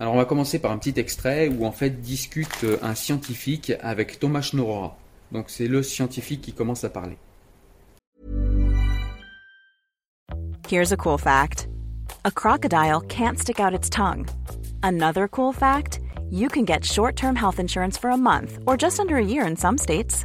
Alors 0.00 0.14
on 0.14 0.16
va 0.16 0.24
commencer 0.24 0.58
par 0.58 0.72
un 0.72 0.78
petit 0.78 0.98
extrait 0.98 1.48
où 1.48 1.64
en 1.64 1.72
fait 1.72 2.00
discute 2.00 2.66
un 2.82 2.94
scientifique 2.94 3.72
avec 3.80 4.18
Thomas 4.18 4.42
Schnorora. 4.42 4.98
Donc 5.32 5.46
c'est 5.48 5.68
le 5.68 5.82
scientifique 5.82 6.42
qui 6.42 6.52
commence 6.52 6.84
à 6.84 6.90
parler. 6.90 7.16
Here's 10.68 10.92
a 10.92 10.96
cool 10.96 11.18
fact. 11.18 11.68
A 12.24 12.30
crocodile 12.30 13.00
can't 13.08 13.38
stick 13.38 13.60
out 13.60 13.74
its 13.74 13.88
tongue. 13.88 14.26
Another 14.82 15.28
cool 15.28 15.52
fact, 15.52 16.00
you 16.30 16.48
can 16.48 16.64
get 16.64 16.84
short-term 16.84 17.36
health 17.36 17.58
insurance 17.58 17.96
for 17.96 18.10
a 18.10 18.16
month 18.16 18.58
or 18.66 18.76
just 18.76 18.98
under 18.98 19.16
a 19.16 19.24
year 19.24 19.46
in 19.46 19.56
some 19.56 19.78
states. 19.78 20.24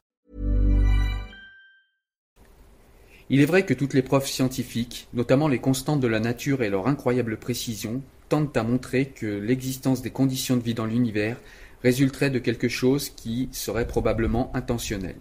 Il 3.33 3.39
est 3.39 3.45
vrai 3.45 3.63
que 3.65 3.73
toutes 3.73 3.93
les 3.93 4.01
preuves 4.01 4.27
scientifiques, 4.27 5.07
notamment 5.13 5.47
les 5.47 5.59
constantes 5.59 6.01
de 6.01 6.07
la 6.07 6.19
nature 6.19 6.63
et 6.63 6.69
leur 6.69 6.89
incroyable 6.89 7.37
précision, 7.37 8.01
tentent 8.27 8.57
à 8.57 8.63
montrer 8.63 9.05
que 9.05 9.25
l'existence 9.25 10.01
des 10.01 10.09
conditions 10.09 10.57
de 10.57 10.61
vie 10.61 10.73
dans 10.73 10.85
l'univers 10.85 11.37
résulterait 11.81 12.29
de 12.29 12.39
quelque 12.39 12.67
chose 12.67 13.09
qui 13.09 13.47
serait 13.53 13.87
probablement 13.87 14.53
intentionnel. 14.53 15.15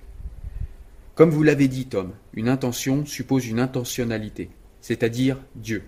Comme 1.15 1.31
vous 1.31 1.45
l'avez 1.45 1.69
dit, 1.69 1.87
Tom, 1.87 2.11
une 2.35 2.49
intention 2.49 3.07
suppose 3.07 3.47
une 3.47 3.61
intentionnalité, 3.61 4.51
c'est-à-dire 4.81 5.39
Dieu. 5.55 5.85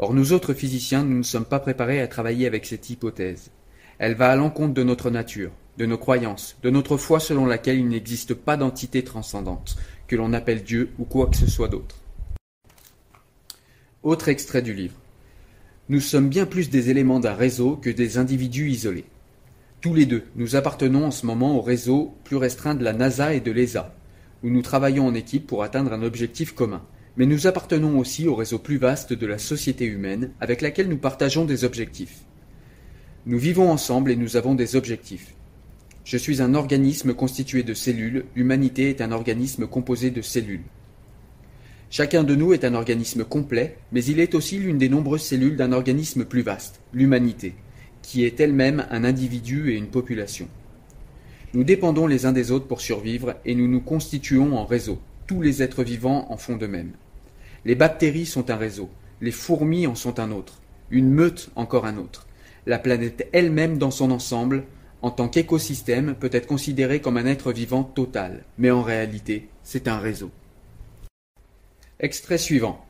Or, 0.00 0.14
nous 0.14 0.32
autres 0.32 0.52
physiciens, 0.52 1.04
nous 1.04 1.18
ne 1.18 1.22
sommes 1.22 1.44
pas 1.44 1.60
préparés 1.60 2.00
à 2.00 2.08
travailler 2.08 2.48
avec 2.48 2.66
cette 2.66 2.90
hypothèse. 2.90 3.52
Elle 4.00 4.16
va 4.16 4.32
à 4.32 4.36
l'encontre 4.36 4.74
de 4.74 4.82
notre 4.82 5.10
nature, 5.10 5.52
de 5.78 5.86
nos 5.86 5.98
croyances, 5.98 6.56
de 6.64 6.70
notre 6.70 6.96
foi 6.96 7.20
selon 7.20 7.46
laquelle 7.46 7.78
il 7.78 7.88
n'existe 7.88 8.34
pas 8.34 8.56
d'entité 8.56 9.04
transcendante, 9.04 9.76
que 10.10 10.16
l'on 10.16 10.32
appelle 10.32 10.64
Dieu 10.64 10.90
ou 10.98 11.04
quoi 11.04 11.28
que 11.28 11.36
ce 11.36 11.48
soit 11.48 11.68
d'autre. 11.68 11.94
Autre 14.02 14.28
extrait 14.28 14.60
du 14.60 14.74
livre. 14.74 14.96
Nous 15.88 16.00
sommes 16.00 16.28
bien 16.28 16.46
plus 16.46 16.68
des 16.68 16.90
éléments 16.90 17.20
d'un 17.20 17.34
réseau 17.34 17.76
que 17.76 17.90
des 17.90 18.18
individus 18.18 18.70
isolés. 18.70 19.04
Tous 19.80 19.94
les 19.94 20.06
deux, 20.06 20.24
nous 20.34 20.56
appartenons 20.56 21.04
en 21.06 21.10
ce 21.12 21.26
moment 21.26 21.56
au 21.56 21.60
réseau 21.60 22.12
plus 22.24 22.34
restreint 22.34 22.74
de 22.74 22.82
la 22.82 22.92
NASA 22.92 23.34
et 23.34 23.40
de 23.40 23.52
l'ESA, 23.52 23.94
où 24.42 24.50
nous 24.50 24.62
travaillons 24.62 25.06
en 25.06 25.14
équipe 25.14 25.46
pour 25.46 25.62
atteindre 25.62 25.92
un 25.92 26.02
objectif 26.02 26.56
commun. 26.56 26.82
Mais 27.16 27.26
nous 27.26 27.46
appartenons 27.46 27.96
aussi 27.96 28.26
au 28.26 28.34
réseau 28.34 28.58
plus 28.58 28.78
vaste 28.78 29.12
de 29.12 29.26
la 29.28 29.38
société 29.38 29.84
humaine, 29.84 30.32
avec 30.40 30.60
laquelle 30.60 30.88
nous 30.88 30.98
partageons 30.98 31.44
des 31.44 31.62
objectifs. 31.62 32.24
Nous 33.26 33.38
vivons 33.38 33.70
ensemble 33.70 34.10
et 34.10 34.16
nous 34.16 34.36
avons 34.36 34.56
des 34.56 34.74
objectifs. 34.74 35.34
Je 36.10 36.16
suis 36.16 36.42
un 36.42 36.54
organisme 36.54 37.14
constitué 37.14 37.62
de 37.62 37.72
cellules, 37.72 38.24
l'humanité 38.34 38.90
est 38.90 39.00
un 39.00 39.12
organisme 39.12 39.68
composé 39.68 40.10
de 40.10 40.22
cellules. 40.22 40.64
Chacun 41.88 42.24
de 42.24 42.34
nous 42.34 42.52
est 42.52 42.64
un 42.64 42.74
organisme 42.74 43.22
complet, 43.22 43.76
mais 43.92 44.02
il 44.04 44.18
est 44.18 44.34
aussi 44.34 44.58
l'une 44.58 44.76
des 44.76 44.88
nombreuses 44.88 45.22
cellules 45.22 45.56
d'un 45.56 45.70
organisme 45.70 46.24
plus 46.24 46.42
vaste, 46.42 46.80
l'humanité, 46.92 47.54
qui 48.02 48.24
est 48.24 48.40
elle-même 48.40 48.88
un 48.90 49.04
individu 49.04 49.70
et 49.70 49.76
une 49.76 49.86
population. 49.86 50.48
Nous 51.54 51.62
dépendons 51.62 52.08
les 52.08 52.26
uns 52.26 52.32
des 52.32 52.50
autres 52.50 52.66
pour 52.66 52.80
survivre 52.80 53.36
et 53.44 53.54
nous 53.54 53.68
nous 53.68 53.80
constituons 53.80 54.56
en 54.56 54.64
réseau. 54.64 54.98
Tous 55.28 55.42
les 55.42 55.62
êtres 55.62 55.84
vivants 55.84 56.26
en 56.28 56.36
font 56.36 56.56
de 56.56 56.66
même. 56.66 56.90
Les 57.64 57.76
bactéries 57.76 58.26
sont 58.26 58.50
un 58.50 58.56
réseau, 58.56 58.90
les 59.20 59.30
fourmis 59.30 59.86
en 59.86 59.94
sont 59.94 60.18
un 60.18 60.32
autre, 60.32 60.60
une 60.90 61.12
meute 61.12 61.52
encore 61.54 61.86
un 61.86 61.98
autre. 61.98 62.26
La 62.66 62.80
planète 62.80 63.28
elle-même 63.32 63.78
dans 63.78 63.92
son 63.92 64.10
ensemble 64.10 64.64
en 65.02 65.10
tant 65.10 65.28
qu'écosystème, 65.28 66.14
peut 66.14 66.30
être 66.32 66.46
considéré 66.46 67.00
comme 67.00 67.16
un 67.16 67.26
être 67.26 67.52
vivant 67.52 67.84
total, 67.84 68.44
mais 68.58 68.70
en 68.70 68.82
réalité, 68.82 69.48
c'est 69.62 69.88
un 69.88 69.98
réseau. 69.98 70.30
Extrait 72.00 72.38
suivant. 72.38 72.84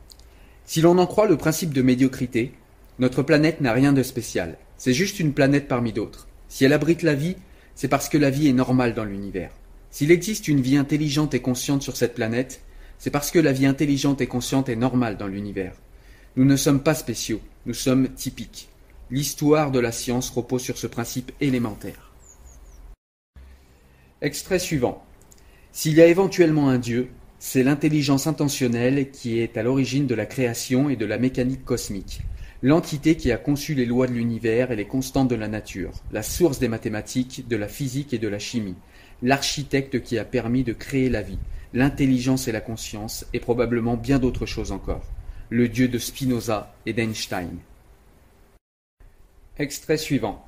Si 0.64 0.80
l'on 0.80 0.98
en 0.98 1.06
croit 1.06 1.26
le 1.26 1.36
principe 1.36 1.72
de 1.72 1.82
médiocrité, 1.82 2.52
notre 2.98 3.22
planète 3.22 3.60
n'a 3.60 3.72
rien 3.72 3.92
de 3.92 4.02
spécial. 4.02 4.56
C'est 4.76 4.92
juste 4.92 5.20
une 5.20 5.32
planète 5.34 5.68
parmi 5.68 5.92
d'autres. 5.92 6.26
Si 6.48 6.64
elle 6.64 6.72
abrite 6.72 7.02
la 7.02 7.14
vie, 7.14 7.36
c'est 7.74 7.88
parce 7.88 8.08
que 8.08 8.18
la 8.18 8.30
vie 8.30 8.48
est 8.48 8.52
normale 8.52 8.94
dans 8.94 9.04
l'univers. 9.04 9.50
S'il 9.90 10.10
existe 10.10 10.48
une 10.48 10.60
vie 10.60 10.76
intelligente 10.76 11.34
et 11.34 11.40
consciente 11.40 11.82
sur 11.82 11.96
cette 11.96 12.14
planète, 12.14 12.60
c'est 12.98 13.10
parce 13.10 13.30
que 13.30 13.38
la 13.38 13.52
vie 13.52 13.66
intelligente 13.66 14.20
et 14.20 14.26
consciente 14.26 14.68
est 14.68 14.76
normale 14.76 15.16
dans 15.16 15.26
l'univers. 15.26 15.74
Nous 16.36 16.44
ne 16.44 16.56
sommes 16.56 16.82
pas 16.82 16.94
spéciaux, 16.94 17.40
nous 17.66 17.74
sommes 17.74 18.08
typiques. 18.08 18.69
L'histoire 19.12 19.72
de 19.72 19.80
la 19.80 19.90
science 19.90 20.30
repose 20.30 20.62
sur 20.62 20.78
ce 20.78 20.86
principe 20.86 21.32
élémentaire. 21.40 22.12
Extrait 24.22 24.60
suivant. 24.60 25.04
S'il 25.72 25.94
y 25.94 26.00
a 26.00 26.06
éventuellement 26.06 26.68
un 26.68 26.78
Dieu, 26.78 27.08
c'est 27.40 27.64
l'intelligence 27.64 28.28
intentionnelle 28.28 29.10
qui 29.10 29.40
est 29.40 29.56
à 29.56 29.64
l'origine 29.64 30.06
de 30.06 30.14
la 30.14 30.26
création 30.26 30.90
et 30.90 30.94
de 30.94 31.06
la 31.06 31.18
mécanique 31.18 31.64
cosmique, 31.64 32.20
l'entité 32.62 33.16
qui 33.16 33.32
a 33.32 33.36
conçu 33.36 33.74
les 33.74 33.86
lois 33.86 34.06
de 34.06 34.12
l'univers 34.12 34.70
et 34.70 34.76
les 34.76 34.86
constantes 34.86 35.28
de 35.28 35.34
la 35.34 35.48
nature, 35.48 35.90
la 36.12 36.22
source 36.22 36.60
des 36.60 36.68
mathématiques, 36.68 37.48
de 37.48 37.56
la 37.56 37.66
physique 37.66 38.12
et 38.12 38.18
de 38.18 38.28
la 38.28 38.38
chimie, 38.38 38.76
l'architecte 39.22 40.02
qui 40.02 40.18
a 40.18 40.24
permis 40.24 40.62
de 40.62 40.72
créer 40.72 41.08
la 41.08 41.22
vie, 41.22 41.38
l'intelligence 41.74 42.46
et 42.46 42.52
la 42.52 42.60
conscience, 42.60 43.26
et 43.32 43.40
probablement 43.40 43.96
bien 43.96 44.20
d'autres 44.20 44.46
choses 44.46 44.70
encore, 44.70 45.04
le 45.48 45.68
Dieu 45.68 45.88
de 45.88 45.98
Spinoza 45.98 46.72
et 46.86 46.92
d'Einstein. 46.92 47.58
Extrait 49.60 49.98
suivant. 49.98 50.42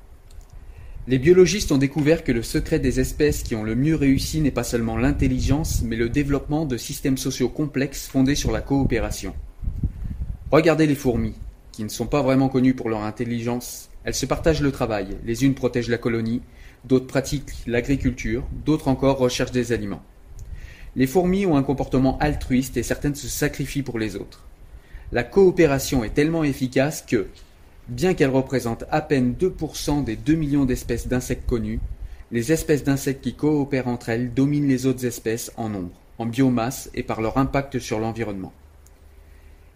Les 1.07 1.19
biologistes 1.19 1.71
ont 1.71 1.77
découvert 1.77 2.23
que 2.23 2.31
le 2.31 2.41
secret 2.41 2.79
des 2.79 2.99
espèces 2.99 3.43
qui 3.43 3.53
ont 3.53 3.61
le 3.61 3.75
mieux 3.75 3.95
réussi 3.95 4.41
n'est 4.41 4.49
pas 4.49 4.63
seulement 4.63 4.97
l'intelligence, 4.97 5.83
mais 5.83 5.97
le 5.97 6.09
développement 6.09 6.65
de 6.65 6.77
systèmes 6.77 7.19
sociaux 7.19 7.49
complexes 7.49 8.07
fondés 8.07 8.33
sur 8.33 8.51
la 8.51 8.61
coopération. 8.61 9.35
Regardez 10.49 10.87
les 10.87 10.95
fourmis, 10.95 11.35
qui 11.71 11.83
ne 11.83 11.89
sont 11.89 12.07
pas 12.07 12.23
vraiment 12.23 12.49
connues 12.49 12.73
pour 12.73 12.89
leur 12.89 13.03
intelligence. 13.03 13.91
Elles 14.03 14.15
se 14.15 14.25
partagent 14.25 14.61
le 14.61 14.71
travail, 14.71 15.09
les 15.23 15.45
unes 15.45 15.53
protègent 15.53 15.89
la 15.89 15.99
colonie, 15.99 16.41
d'autres 16.83 17.05
pratiquent 17.05 17.53
l'agriculture, 17.67 18.47
d'autres 18.65 18.87
encore 18.87 19.19
recherchent 19.19 19.51
des 19.51 19.73
aliments. 19.73 20.01
Les 20.95 21.05
fourmis 21.05 21.45
ont 21.45 21.55
un 21.55 21.61
comportement 21.61 22.17
altruiste 22.17 22.77
et 22.77 22.83
certaines 22.83 23.13
se 23.13 23.27
sacrifient 23.27 23.83
pour 23.83 23.99
les 23.99 24.15
autres. 24.15 24.47
La 25.11 25.23
coopération 25.23 26.03
est 26.03 26.15
tellement 26.15 26.43
efficace 26.43 27.03
que, 27.07 27.27
bien 27.87 28.13
qu'elle 28.13 28.29
représente 28.29 28.85
à 28.91 29.01
peine 29.01 29.35
2% 29.39 30.03
des 30.03 30.15
2 30.15 30.35
millions 30.35 30.65
d'espèces 30.65 31.07
d'insectes 31.07 31.47
connues, 31.47 31.79
les 32.31 32.51
espèces 32.51 32.83
d'insectes 32.83 33.23
qui 33.23 33.35
coopèrent 33.35 33.87
entre 33.87 34.09
elles 34.09 34.33
dominent 34.33 34.67
les 34.67 34.85
autres 34.85 35.05
espèces 35.05 35.51
en 35.57 35.69
nombre, 35.69 35.91
en 36.17 36.25
biomasse 36.25 36.89
et 36.93 37.03
par 37.03 37.21
leur 37.21 37.37
impact 37.37 37.79
sur 37.79 37.99
l'environnement. 37.99 38.53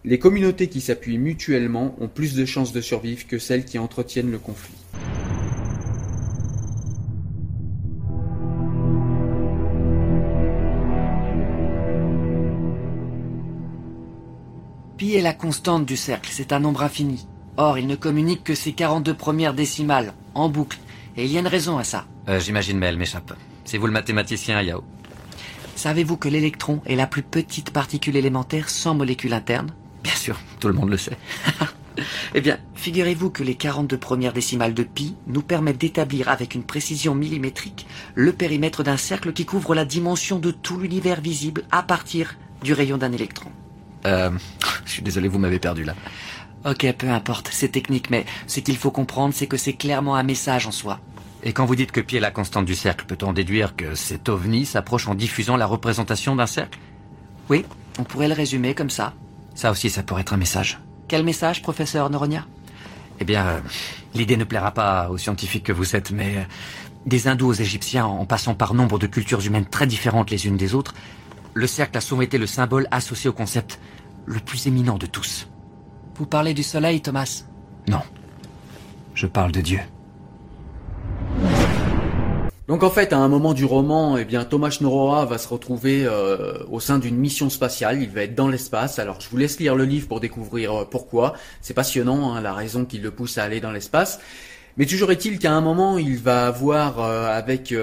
Les 0.04 0.18
communautés 0.18 0.68
qui 0.68 0.80
s'appuient 0.80 1.18
mutuellement 1.18 1.94
ont 2.00 2.08
plus 2.08 2.34
de 2.34 2.44
chances 2.44 2.72
de 2.72 2.80
survivre 2.80 3.26
que 3.26 3.38
celles 3.38 3.64
qui 3.64 3.78
entretiennent 3.78 4.30
le 4.30 4.38
conflit. 4.38 4.74
Pi 14.96 15.14
est 15.14 15.22
la 15.22 15.34
constante 15.34 15.86
du 15.86 15.96
cercle, 15.96 16.30
c'est 16.32 16.52
un 16.52 16.58
nombre 16.58 16.82
infini. 16.82 17.28
Or, 17.60 17.76
il 17.76 17.88
ne 17.88 17.96
communique 17.96 18.44
que 18.44 18.54
ses 18.54 18.72
42 18.72 19.14
premières 19.14 19.52
décimales, 19.52 20.14
en 20.34 20.48
boucle. 20.48 20.78
Et 21.16 21.24
il 21.24 21.32
y 21.32 21.36
a 21.36 21.40
une 21.40 21.48
raison 21.48 21.76
à 21.76 21.82
ça. 21.82 22.06
Euh, 22.28 22.38
J'imagine, 22.38 22.78
mais 22.78 22.86
elle 22.86 22.96
m'échappe. 22.96 23.34
C'est 23.64 23.78
vous 23.78 23.88
le 23.88 23.92
mathématicien, 23.92 24.62
Yao. 24.62 24.84
Savez-vous 25.74 26.16
que 26.16 26.28
l'électron 26.28 26.80
est 26.86 26.94
la 26.94 27.08
plus 27.08 27.24
petite 27.24 27.72
particule 27.72 28.14
élémentaire 28.14 28.70
sans 28.70 28.94
molécule 28.94 29.32
interne? 29.32 29.72
Bien 30.04 30.14
sûr, 30.14 30.38
tout 30.60 30.68
le 30.68 30.74
monde 30.74 30.90
le 30.90 30.96
sait. 30.96 31.18
eh 32.34 32.40
bien, 32.40 32.58
figurez-vous 32.76 33.30
que 33.30 33.42
les 33.42 33.56
42 33.56 33.98
premières 33.98 34.32
décimales 34.32 34.74
de 34.74 34.84
pi 34.84 35.16
nous 35.26 35.42
permettent 35.42 35.78
d'établir 35.78 36.28
avec 36.28 36.54
une 36.54 36.62
précision 36.62 37.16
millimétrique 37.16 37.88
le 38.14 38.32
périmètre 38.32 38.84
d'un 38.84 38.96
cercle 38.96 39.32
qui 39.32 39.44
couvre 39.44 39.74
la 39.74 39.84
dimension 39.84 40.38
de 40.38 40.52
tout 40.52 40.78
l'univers 40.78 41.20
visible 41.20 41.64
à 41.72 41.82
partir 41.82 42.36
du 42.62 42.72
rayon 42.72 42.98
d'un 42.98 43.10
électron. 43.10 43.50
Euh, 44.06 44.30
je 44.84 44.92
suis 44.92 45.02
désolé, 45.02 45.26
vous 45.26 45.40
m'avez 45.40 45.58
perdu 45.58 45.82
là. 45.82 45.96
Ok, 46.68 46.86
peu 46.98 47.08
importe, 47.08 47.48
c'est 47.50 47.70
technique, 47.70 48.10
mais 48.10 48.26
ce 48.46 48.60
qu'il 48.60 48.76
faut 48.76 48.90
comprendre, 48.90 49.32
c'est 49.32 49.46
que 49.46 49.56
c'est 49.56 49.72
clairement 49.72 50.16
un 50.16 50.22
message 50.22 50.66
en 50.66 50.70
soi. 50.70 51.00
Et 51.42 51.54
quand 51.54 51.64
vous 51.64 51.76
dites 51.76 51.92
que 51.92 52.00
pi 52.00 52.16
est 52.16 52.20
la 52.20 52.30
constante 52.30 52.66
du 52.66 52.74
cercle, 52.74 53.06
peut-on 53.06 53.32
déduire 53.32 53.74
que 53.74 53.94
cet 53.94 54.28
ovni 54.28 54.66
s'approche 54.66 55.08
en 55.08 55.14
diffusant 55.14 55.56
la 55.56 55.64
représentation 55.64 56.36
d'un 56.36 56.46
cercle? 56.46 56.78
Oui, 57.48 57.64
on 57.98 58.04
pourrait 58.04 58.28
le 58.28 58.34
résumer 58.34 58.74
comme 58.74 58.90
ça. 58.90 59.14
Ça 59.54 59.70
aussi, 59.70 59.88
ça 59.88 60.02
pourrait 60.02 60.20
être 60.20 60.34
un 60.34 60.38
message. 60.38 60.78
Quel 61.06 61.24
message, 61.24 61.62
professeur 61.62 62.10
Noronia? 62.10 62.44
Eh 63.18 63.24
bien, 63.24 63.46
euh, 63.46 63.60
l'idée 64.14 64.36
ne 64.36 64.44
plaira 64.44 64.72
pas 64.72 65.08
aux 65.08 65.16
scientifiques 65.16 65.64
que 65.64 65.72
vous 65.72 65.96
êtes, 65.96 66.10
mais 66.10 66.36
euh, 66.36 66.42
des 67.06 67.28
hindous 67.28 67.48
aux 67.48 67.54
égyptiens, 67.54 68.04
en 68.04 68.26
passant 68.26 68.54
par 68.54 68.74
nombre 68.74 68.98
de 68.98 69.06
cultures 69.06 69.46
humaines 69.46 69.64
très 69.64 69.86
différentes 69.86 70.30
les 70.30 70.46
unes 70.46 70.58
des 70.58 70.74
autres, 70.74 70.92
le 71.54 71.66
cercle 71.66 71.96
a 71.96 72.02
souvent 72.02 72.22
été 72.22 72.36
le 72.36 72.46
symbole 72.46 72.86
associé 72.90 73.30
au 73.30 73.32
concept 73.32 73.80
le 74.26 74.38
plus 74.38 74.66
éminent 74.66 74.98
de 74.98 75.06
tous. 75.06 75.48
Vous 76.18 76.26
parlez 76.26 76.52
du 76.52 76.64
soleil, 76.64 77.00
Thomas 77.00 77.44
Non. 77.86 78.00
Je 79.14 79.26
parle 79.26 79.52
de 79.52 79.60
Dieu. 79.60 79.78
Donc 82.66 82.82
en 82.82 82.90
fait, 82.90 83.12
à 83.12 83.18
un 83.18 83.28
moment 83.28 83.54
du 83.54 83.64
roman, 83.64 84.18
eh 84.18 84.24
bien 84.24 84.44
Thomas 84.44 84.76
Noroa 84.80 85.24
va 85.24 85.38
se 85.38 85.48
retrouver 85.48 86.04
euh, 86.04 86.64
au 86.70 86.80
sein 86.80 86.98
d'une 86.98 87.16
mission 87.16 87.48
spatiale. 87.48 88.02
Il 88.02 88.10
va 88.10 88.22
être 88.22 88.34
dans 88.34 88.48
l'espace. 88.48 88.98
Alors 88.98 89.20
je 89.20 89.28
vous 89.30 89.36
laisse 89.36 89.58
lire 89.60 89.76
le 89.76 89.84
livre 89.84 90.08
pour 90.08 90.20
découvrir 90.20 90.80
euh, 90.80 90.84
pourquoi. 90.84 91.34
C'est 91.62 91.72
passionnant, 91.72 92.34
hein, 92.34 92.40
la 92.40 92.52
raison 92.52 92.84
qui 92.84 92.98
le 92.98 93.10
pousse 93.10 93.38
à 93.38 93.44
aller 93.44 93.60
dans 93.60 93.70
l'espace. 93.70 94.20
Mais 94.78 94.86
toujours 94.86 95.10
est-il 95.10 95.38
qu'à 95.38 95.52
un 95.52 95.60
moment, 95.60 95.98
il 95.98 96.16
va 96.18 96.46
avoir 96.46 97.00
euh, 97.00 97.26
avec 97.36 97.74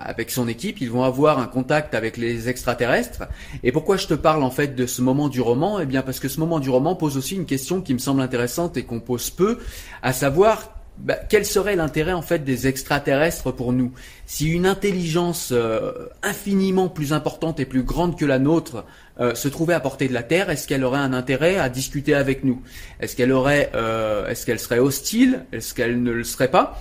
avec 0.00 0.30
son 0.30 0.48
équipe, 0.48 0.80
ils 0.80 0.90
vont 0.90 1.04
avoir 1.04 1.38
un 1.38 1.46
contact 1.46 1.94
avec 1.94 2.16
les 2.16 2.48
extraterrestres. 2.48 3.24
Et 3.62 3.70
pourquoi 3.70 3.96
je 3.96 4.06
te 4.06 4.14
parle 4.14 4.42
en 4.42 4.50
fait 4.50 4.74
de 4.74 4.86
ce 4.86 5.02
moment 5.02 5.28
du 5.28 5.40
roman? 5.40 5.78
Eh 5.78 5.86
bien 5.86 6.02
parce 6.02 6.20
que 6.20 6.28
ce 6.28 6.40
moment 6.40 6.58
du 6.58 6.70
roman 6.70 6.94
pose 6.96 7.16
aussi 7.16 7.36
une 7.36 7.46
question 7.46 7.82
qui 7.82 7.92
me 7.92 7.98
semble 7.98 8.22
intéressante 8.22 8.76
et 8.76 8.84
qu'on 8.84 9.00
pose 9.00 9.30
peu, 9.30 9.58
à 10.02 10.12
savoir 10.12 10.77
bah, 10.98 11.14
quel 11.28 11.44
serait 11.46 11.76
l'intérêt 11.76 12.12
en 12.12 12.22
fait 12.22 12.42
des 12.42 12.66
extraterrestres 12.66 13.52
pour 13.52 13.72
nous 13.72 13.92
Si 14.26 14.48
une 14.50 14.66
intelligence 14.66 15.50
euh, 15.52 15.92
infiniment 16.24 16.88
plus 16.88 17.12
importante 17.12 17.60
et 17.60 17.66
plus 17.66 17.84
grande 17.84 18.18
que 18.18 18.24
la 18.24 18.40
nôtre 18.40 18.84
euh, 19.20 19.34
se 19.36 19.46
trouvait 19.46 19.74
à 19.74 19.80
portée 19.80 20.08
de 20.08 20.12
la 20.12 20.24
Terre, 20.24 20.50
est-ce 20.50 20.66
qu'elle 20.66 20.82
aurait 20.82 20.98
un 20.98 21.12
intérêt 21.12 21.56
à 21.56 21.68
discuter 21.68 22.14
avec 22.14 22.42
nous? 22.42 22.62
Est-ce 22.98 23.14
qu'elle 23.14 23.30
aurait, 23.30 23.70
euh, 23.76 24.34
serait 24.34 24.80
hostile? 24.80 25.44
Est-ce 25.52 25.72
qu'elle 25.72 26.02
ne 26.02 26.10
le 26.10 26.24
serait 26.24 26.50
pas? 26.50 26.80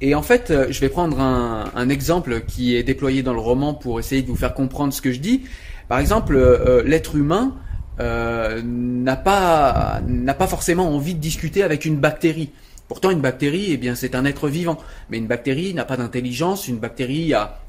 Et 0.00 0.14
en 0.14 0.22
fait, 0.22 0.52
je 0.70 0.80
vais 0.80 0.88
prendre 0.88 1.20
un, 1.20 1.70
un, 1.74 1.88
exemple 1.88 2.42
qui 2.46 2.76
est 2.76 2.84
déployé 2.84 3.22
dans 3.22 3.34
le 3.34 3.40
roman 3.40 3.74
pour 3.74 3.98
essayer 3.98 4.22
de 4.22 4.28
vous 4.28 4.36
faire 4.36 4.54
comprendre 4.54 4.92
ce 4.92 5.02
que 5.02 5.10
je 5.12 5.20
dis. 5.20 5.42
Par 5.88 5.98
exemple, 5.98 6.36
l'être 6.84 7.14
humain 7.14 7.56
n'a 8.00 9.16
pas 9.16 10.00
n'a 10.06 10.34
pas 10.34 10.46
forcément 10.48 10.92
envie 10.94 11.14
de 11.14 11.20
discuter 11.20 11.62
avec 11.62 11.84
une 11.84 11.96
bactérie. 11.96 12.50
Pourtant, 12.88 13.10
une 13.10 13.20
bactérie, 13.20 13.66
eh 13.70 13.76
bien, 13.76 13.94
c'est 13.94 14.14
un 14.14 14.24
être 14.24 14.48
vivant. 14.48 14.78
Mais 15.10 15.18
une 15.18 15.26
bactérie 15.26 15.74
n'a 15.74 15.84
pas 15.84 15.96
d'intelligence. 15.96 16.68
Une 16.68 16.78
bactérie 16.78 17.34
a, 17.34 17.60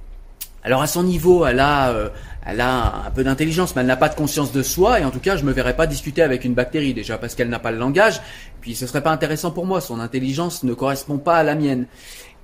alors 0.64 0.82
à 0.82 0.88
son 0.88 1.04
niveau, 1.04 1.46
elle 1.46 1.60
a, 1.60 1.90
euh, 1.92 2.10
elle 2.46 2.60
a 2.60 3.06
un 3.08 3.12
peu 3.12 3.24
d'intelligence, 3.24 3.76
mais 3.76 3.82
elle 3.82 3.88
n'a 3.88 3.98
pas 3.98 4.10
de 4.10 4.16
conscience 4.16 4.52
de 4.52 4.62
soi. 4.62 5.00
Et 5.00 5.06
en 5.06 5.12
tout 5.12 5.20
cas, 5.20 5.38
je 5.38 5.44
me 5.44 5.52
verrais 5.52 5.76
pas 5.76 5.88
discuter 5.88 6.22
avec 6.22 6.44
une 6.44 6.54
bactérie 6.54 6.94
déjà 6.94 7.18
parce 7.18 7.36
qu'elle 7.36 7.50
n'a 7.50 7.60
pas 7.60 7.72
le 7.72 7.78
langage. 7.78 8.22
Puis 8.62 8.76
ce 8.76 8.86
serait 8.86 9.02
pas 9.02 9.12
intéressant 9.12 9.52
pour 9.52 9.66
moi. 9.66 9.80
Son 9.80 10.00
intelligence 10.00 10.64
ne 10.64 10.74
correspond 10.74 11.18
pas 11.18 11.38
à 11.38 11.44
la 11.44 11.56
mienne. 11.56 11.86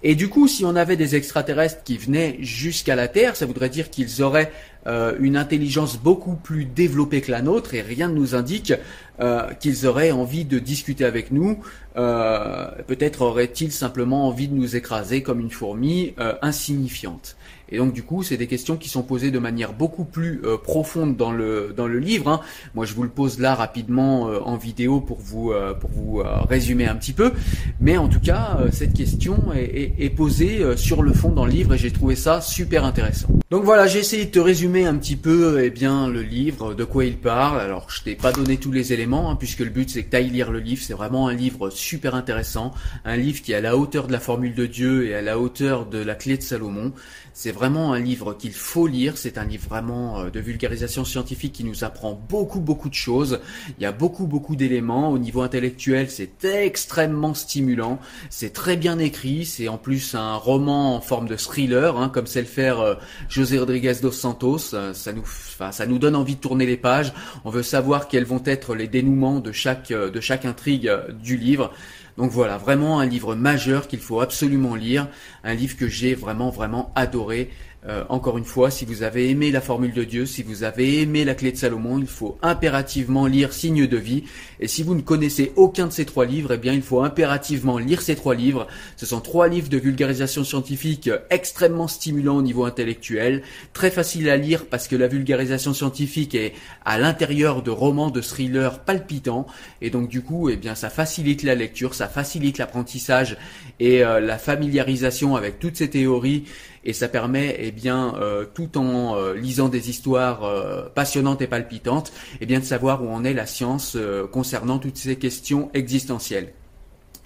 Et 0.03 0.15
du 0.15 0.29
coup, 0.29 0.47
si 0.47 0.65
on 0.65 0.75
avait 0.75 0.97
des 0.97 1.15
extraterrestres 1.15 1.83
qui 1.83 1.97
venaient 1.97 2.37
jusqu'à 2.41 2.95
la 2.95 3.07
Terre, 3.07 3.35
ça 3.35 3.45
voudrait 3.45 3.69
dire 3.69 3.89
qu'ils 3.89 4.21
auraient 4.21 4.51
euh, 4.87 5.15
une 5.19 5.35
intelligence 5.35 5.97
beaucoup 5.97 6.35
plus 6.35 6.65
développée 6.65 7.21
que 7.21 7.31
la 7.31 7.41
nôtre, 7.41 7.73
et 7.73 7.81
rien 7.81 8.07
ne 8.07 8.13
nous 8.13 8.35
indique 8.35 8.73
euh, 9.19 9.51
qu'ils 9.59 9.87
auraient 9.87 10.11
envie 10.11 10.45
de 10.45 10.59
discuter 10.59 11.05
avec 11.05 11.31
nous. 11.31 11.59
Euh, 11.97 12.67
peut-être 12.85 13.23
auraient-ils 13.23 13.71
simplement 13.71 14.27
envie 14.27 14.47
de 14.47 14.53
nous 14.53 14.75
écraser 14.75 15.23
comme 15.23 15.39
une 15.39 15.49
fourmi 15.49 16.13
insignifiante. 16.41 17.35
Et 17.69 17.77
donc 17.77 17.93
du 17.93 18.03
coup, 18.03 18.23
c'est 18.23 18.37
des 18.37 18.47
questions 18.47 18.77
qui 18.77 18.89
sont 18.89 19.03
posées 19.03 19.31
de 19.31 19.39
manière 19.39 19.73
beaucoup 19.73 20.05
plus 20.05 20.41
euh, 20.43 20.57
profonde 20.57 21.17
dans 21.17 21.31
le 21.31 21.73
dans 21.75 21.87
le 21.87 21.99
livre. 21.99 22.29
Hein. 22.29 22.41
Moi, 22.73 22.85
je 22.85 22.93
vous 22.93 23.03
le 23.03 23.09
pose 23.09 23.39
là 23.39 23.55
rapidement 23.55 24.29
euh, 24.29 24.39
en 24.41 24.57
vidéo 24.57 25.01
pour 25.01 25.19
vous 25.19 25.51
euh, 25.51 25.73
pour 25.73 25.89
vous 25.89 26.23
résumer 26.47 26.85
un 26.87 26.95
petit 26.95 27.13
peu. 27.13 27.31
Mais 27.79 27.97
en 27.97 28.07
tout 28.07 28.19
cas, 28.19 28.59
cette 28.71 28.93
question 28.93 29.53
est, 29.53 29.93
est, 29.97 30.09
posée 30.09 30.75
sur 30.77 31.01
le 31.01 31.13
fond 31.13 31.29
dans 31.29 31.45
le 31.45 31.51
livre 31.51 31.73
et 31.73 31.77
j'ai 31.77 31.91
trouvé 31.91 32.15
ça 32.15 32.41
super 32.41 32.85
intéressant. 32.85 33.27
Donc 33.51 33.63
voilà, 33.63 33.87
j'ai 33.87 33.99
essayé 33.99 34.25
de 34.25 34.31
te 34.31 34.39
résumer 34.39 34.85
un 34.85 34.95
petit 34.95 35.15
peu 35.15 35.61
eh 35.63 35.69
bien 35.69 36.07
le 36.07 36.21
livre, 36.21 36.73
de 36.73 36.83
quoi 36.83 37.05
il 37.05 37.17
parle. 37.17 37.59
Alors, 37.59 37.89
je 37.89 38.01
t'ai 38.03 38.15
pas 38.15 38.31
donné 38.31 38.57
tous 38.57 38.71
les 38.71 38.93
éléments 38.93 39.29
hein, 39.29 39.35
puisque 39.35 39.59
le 39.59 39.69
but 39.69 39.89
c'est 39.89 40.03
que 40.03 40.09
tu 40.09 40.15
ailles 40.15 40.29
lire 40.29 40.51
le 40.51 40.59
livre. 40.59 40.81
C'est 40.83 40.93
vraiment 40.93 41.27
un 41.27 41.33
livre 41.33 41.69
super 41.69 42.15
intéressant, 42.15 42.73
un 43.03 43.17
livre 43.17 43.41
qui 43.41 43.51
est 43.51 43.55
à 43.55 43.61
la 43.61 43.77
hauteur 43.77 44.07
de 44.07 44.11
la 44.11 44.19
formule 44.19 44.55
de 44.55 44.65
Dieu 44.65 45.07
et 45.07 45.15
à 45.15 45.21
la 45.21 45.39
hauteur 45.39 45.85
de 45.85 45.97
la 45.97 46.15
clé 46.15 46.37
de 46.37 46.43
Salomon. 46.43 46.93
C'est 47.37 47.51
vraiment 47.51 47.91
un 47.91 47.99
livre 47.99 48.33
qu'il 48.33 48.53
faut 48.53 48.87
lire. 48.87 49.17
C'est 49.17 49.37
un 49.37 49.43
livre 49.43 49.67
vraiment 49.67 50.19
euh, 50.21 50.29
de 50.29 50.39
vulgarisation 50.39 51.03
scientifique 51.03 51.51
qui 51.51 51.65
nous 51.65 51.83
apprend 51.83 52.17
beaucoup, 52.29 52.61
beaucoup 52.61 52.87
de 52.87 52.93
choses. 52.93 53.41
Il 53.77 53.83
y 53.83 53.85
a 53.85 53.91
beaucoup, 53.91 54.25
beaucoup 54.25 54.55
d'éléments. 54.55 55.09
Au 55.09 55.17
niveau 55.17 55.41
intellectuel, 55.41 56.09
c'est 56.09 56.45
extrêmement 56.45 57.33
stimulant. 57.33 57.99
C'est 58.29 58.53
très 58.53 58.77
bien 58.77 58.99
écrit. 58.99 59.43
C'est 59.43 59.67
en 59.67 59.77
plus 59.77 60.15
un 60.15 60.35
roman 60.35 60.95
en 60.95 61.01
forme 61.01 61.27
de 61.27 61.35
thriller, 61.35 61.97
hein, 61.97 62.07
comme 62.07 62.25
sait 62.25 62.39
le 62.39 62.47
faire 62.47 62.79
euh, 62.79 62.95
José 63.27 63.59
Rodriguez 63.59 63.95
dos 64.01 64.13
Santos. 64.13 64.73
Euh, 64.73 64.93
ça 64.93 65.11
nous, 65.11 65.23
enfin, 65.23 65.73
ça 65.73 65.85
nous 65.85 65.99
donne 65.99 66.15
envie 66.15 66.37
de 66.37 66.41
tourner 66.41 66.65
les 66.65 66.77
pages. 66.77 67.11
On 67.43 67.49
veut 67.49 67.63
savoir 67.63 68.07
quels 68.07 68.23
vont 68.23 68.43
être 68.45 68.75
les 68.75 68.87
dénouements 68.87 69.41
de 69.41 69.51
chaque, 69.51 69.89
de 69.89 70.21
chaque 70.21 70.45
intrigue 70.45 70.89
du 71.21 71.35
livre. 71.35 71.73
Donc 72.17 72.31
voilà, 72.31 72.57
vraiment 72.57 72.99
un 72.99 73.05
livre 73.05 73.35
majeur 73.35 73.87
qu'il 73.87 73.99
faut 73.99 74.21
absolument 74.21 74.75
lire, 74.75 75.07
un 75.43 75.53
livre 75.53 75.75
que 75.75 75.87
j'ai 75.87 76.15
vraiment 76.15 76.49
vraiment 76.49 76.91
adoré. 76.95 77.49
Euh, 77.87 78.03
encore 78.09 78.37
une 78.39 78.45
fois, 78.45 78.71
si 78.71 78.83
vous 78.83 79.03
avez 79.03 79.29
aimé 79.29 79.51
la 79.51 79.61
formule 79.61 79.93
de 79.93 80.03
Dieu, 80.03 80.25
si 80.25 80.41
vous 80.41 80.63
avez 80.63 81.01
aimé 81.01 81.23
la 81.23 81.35
clé 81.35 81.51
de 81.51 81.57
Salomon, 81.57 81.99
il 81.99 82.07
faut 82.07 82.37
impérativement 82.41 83.27
lire 83.27 83.53
Signe 83.53 83.85
de 83.85 83.97
vie. 83.97 84.23
Et 84.59 84.67
si 84.67 84.81
vous 84.81 84.95
ne 84.95 85.01
connaissez 85.01 85.51
aucun 85.55 85.87
de 85.87 85.91
ces 85.91 86.05
trois 86.05 86.25
livres, 86.25 86.53
eh 86.53 86.57
bien, 86.57 86.73
il 86.73 86.81
faut 86.81 87.03
impérativement 87.03 87.77
lire 87.77 88.01
ces 88.01 88.15
trois 88.15 88.33
livres. 88.33 88.67
Ce 88.97 89.05
sont 89.05 89.21
trois 89.21 89.47
livres 89.47 89.69
de 89.69 89.77
vulgarisation 89.77 90.43
scientifique 90.43 91.11
extrêmement 91.29 91.87
stimulants 91.87 92.37
au 92.37 92.41
niveau 92.41 92.65
intellectuel, 92.65 93.43
très 93.73 93.91
faciles 93.91 94.29
à 94.29 94.37
lire 94.37 94.65
parce 94.65 94.87
que 94.87 94.95
la 94.95 95.07
vulgarisation 95.07 95.73
scientifique 95.73 96.33
est 96.33 96.53
à 96.85 96.97
l'intérieur 96.97 97.61
de 97.61 97.69
romans, 97.71 98.09
de 98.09 98.21
thrillers 98.21 98.79
palpitants. 98.79 99.45
Et 99.81 99.91
donc, 99.91 100.09
du 100.09 100.21
coup, 100.21 100.49
eh 100.49 100.55
bien, 100.55 100.73
ça 100.73 100.89
facilite 100.89 101.43
la 101.43 101.53
lecture, 101.53 101.93
ça 101.93 102.07
facilite 102.07 102.57
l'apprentissage 102.57 103.37
et 103.79 104.03
euh, 104.03 104.19
la 104.19 104.39
familiarisation 104.39 105.35
avec 105.35 105.59
toutes 105.59 105.77
ces 105.77 105.89
théories 105.89 106.45
et 106.85 106.93
ça 106.93 107.07
permet, 107.07 107.55
eh 107.59 107.71
bien, 107.71 108.15
euh, 108.15 108.45
tout 108.53 108.77
en 108.77 109.15
euh, 109.15 109.33
lisant 109.33 109.69
des 109.69 109.89
histoires 109.89 110.43
euh, 110.43 110.83
passionnantes 110.93 111.41
et 111.41 111.47
palpitantes, 111.47 112.13
eh 112.41 112.45
bien, 112.45 112.59
de 112.59 112.65
savoir 112.65 113.03
où 113.03 113.09
en 113.09 113.23
est 113.23 113.33
la 113.33 113.45
science 113.45 113.97
concernant 114.31 114.77
toutes 114.77 114.97
ces 114.97 115.15
questions 115.15 115.69
existentielles. 115.73 116.53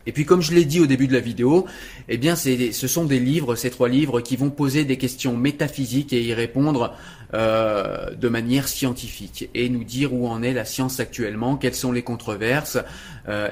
Et 0.06 0.12
puis 0.12 0.26
comme 0.26 0.42
je 0.42 0.54
l'ai 0.54 0.66
dit 0.66 0.80
au 0.80 0.88
début 0.88 1.08
de 1.08 1.14
la 1.14 1.20
vidéo, 1.20 1.66
eh 2.08 2.18
bien 2.18 2.36
ce 2.36 2.88
sont 2.88 3.04
des 3.06 3.20
livres, 3.20 3.56
ces 3.56 3.70
trois 3.70 3.90
livres, 3.90 4.22
qui 4.22 4.38
vont 4.38 4.50
poser 4.50 4.86
des 4.86 4.98
questions 4.98 5.36
métaphysiques 5.36 6.14
et 6.14 6.24
y 6.24 6.34
répondre 6.34 6.96
euh, 7.36 8.16
de 8.16 8.28
manière 8.28 8.68
scientifique 8.68 9.50
et 9.54 9.70
nous 9.70 9.84
dire 9.84 10.14
où 10.14 10.28
en 10.28 10.42
est 10.42 10.54
la 10.54 10.66
science 10.66 11.00
actuellement, 11.00 11.58
quelles 11.58 11.76
sont 11.76 11.92
les 11.92 12.02
controverses, 12.02 12.80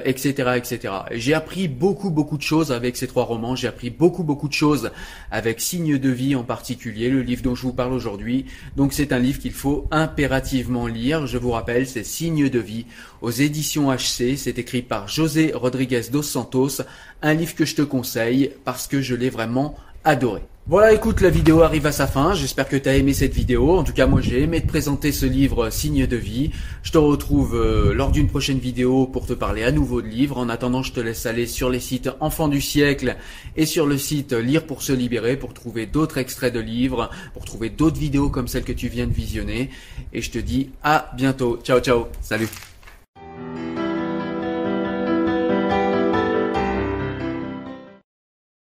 etc., 0.04 0.34
euh, 0.38 0.54
etc. 0.54 0.94
J'ai 1.12 1.32
appris 1.34 1.68
beaucoup 1.68 2.10
beaucoup 2.10 2.36
de 2.36 2.42
choses 2.42 2.72
avec 2.72 2.96
ces 2.96 3.06
trois 3.06 3.24
romans. 3.24 3.54
J'ai 3.54 3.68
appris 3.68 3.90
beaucoup 3.90 4.24
beaucoup 4.24 4.48
de 4.48 4.52
choses 4.52 4.90
avec 5.30 5.60
Signe 5.60 5.96
de 5.96 6.10
vie 6.10 6.34
en 6.34 6.42
particulier, 6.42 7.08
le 7.08 7.22
livre 7.22 7.42
dont 7.42 7.54
je 7.54 7.62
vous 7.62 7.72
parle 7.72 7.92
aujourd'hui. 7.92 8.46
Donc 8.76 8.92
c'est 8.92 9.12
un 9.12 9.20
livre 9.20 9.38
qu'il 9.38 9.52
faut 9.52 9.86
impérativement 9.92 10.88
lire. 10.88 11.28
Je 11.28 11.38
vous 11.38 11.52
rappelle, 11.52 11.86
c'est 11.86 12.04
Signe 12.04 12.48
de 12.48 12.58
vie 12.58 12.86
aux 13.20 13.30
éditions 13.30 13.92
HC. 13.92 14.36
C'est 14.36 14.58
écrit 14.58 14.82
par 14.82 15.06
José 15.06 15.52
Rodriguez 15.54 16.02
dos 16.10 16.22
Santos. 16.22 16.82
Un 17.22 17.34
livre 17.34 17.54
que 17.54 17.64
je 17.64 17.76
te 17.76 17.82
conseille 17.82 18.50
parce 18.64 18.88
que 18.88 19.00
je 19.00 19.14
l'ai 19.14 19.30
vraiment 19.30 19.76
adoré. 20.04 20.42
Voilà, 20.70 20.92
écoute, 20.92 21.22
la 21.22 21.30
vidéo 21.30 21.62
arrive 21.62 21.86
à 21.86 21.92
sa 21.92 22.06
fin. 22.06 22.34
J'espère 22.34 22.68
que 22.68 22.76
tu 22.76 22.90
as 22.90 22.96
aimé 22.96 23.14
cette 23.14 23.32
vidéo. 23.32 23.78
En 23.78 23.84
tout 23.84 23.94
cas, 23.94 24.06
moi, 24.06 24.20
j'ai 24.20 24.42
aimé 24.42 24.60
te 24.60 24.66
présenter 24.66 25.12
ce 25.12 25.24
livre 25.24 25.70
Signe 25.70 26.06
de 26.06 26.16
vie. 26.18 26.50
Je 26.82 26.92
te 26.92 26.98
retrouve 26.98 27.56
euh, 27.56 27.94
lors 27.94 28.10
d'une 28.10 28.26
prochaine 28.26 28.58
vidéo 28.58 29.06
pour 29.06 29.24
te 29.24 29.32
parler 29.32 29.64
à 29.64 29.72
nouveau 29.72 30.02
de 30.02 30.08
livres. 30.08 30.36
En 30.36 30.50
attendant, 30.50 30.82
je 30.82 30.92
te 30.92 31.00
laisse 31.00 31.24
aller 31.24 31.46
sur 31.46 31.70
les 31.70 31.80
sites 31.80 32.10
Enfants 32.20 32.48
du 32.48 32.60
siècle 32.60 33.16
et 33.56 33.64
sur 33.64 33.86
le 33.86 33.96
site 33.96 34.34
Lire 34.34 34.66
pour 34.66 34.82
se 34.82 34.92
libérer 34.92 35.38
pour 35.38 35.54
trouver 35.54 35.86
d'autres 35.86 36.18
extraits 36.18 36.52
de 36.52 36.60
livres, 36.60 37.08
pour 37.32 37.46
trouver 37.46 37.70
d'autres 37.70 37.98
vidéos 37.98 38.28
comme 38.28 38.46
celle 38.46 38.64
que 38.64 38.72
tu 38.72 38.88
viens 38.88 39.06
de 39.06 39.14
visionner. 39.14 39.70
Et 40.12 40.20
je 40.20 40.30
te 40.30 40.38
dis 40.38 40.68
à 40.82 41.12
bientôt. 41.16 41.58
Ciao, 41.64 41.80
ciao. 41.80 42.08
Salut. 42.20 42.67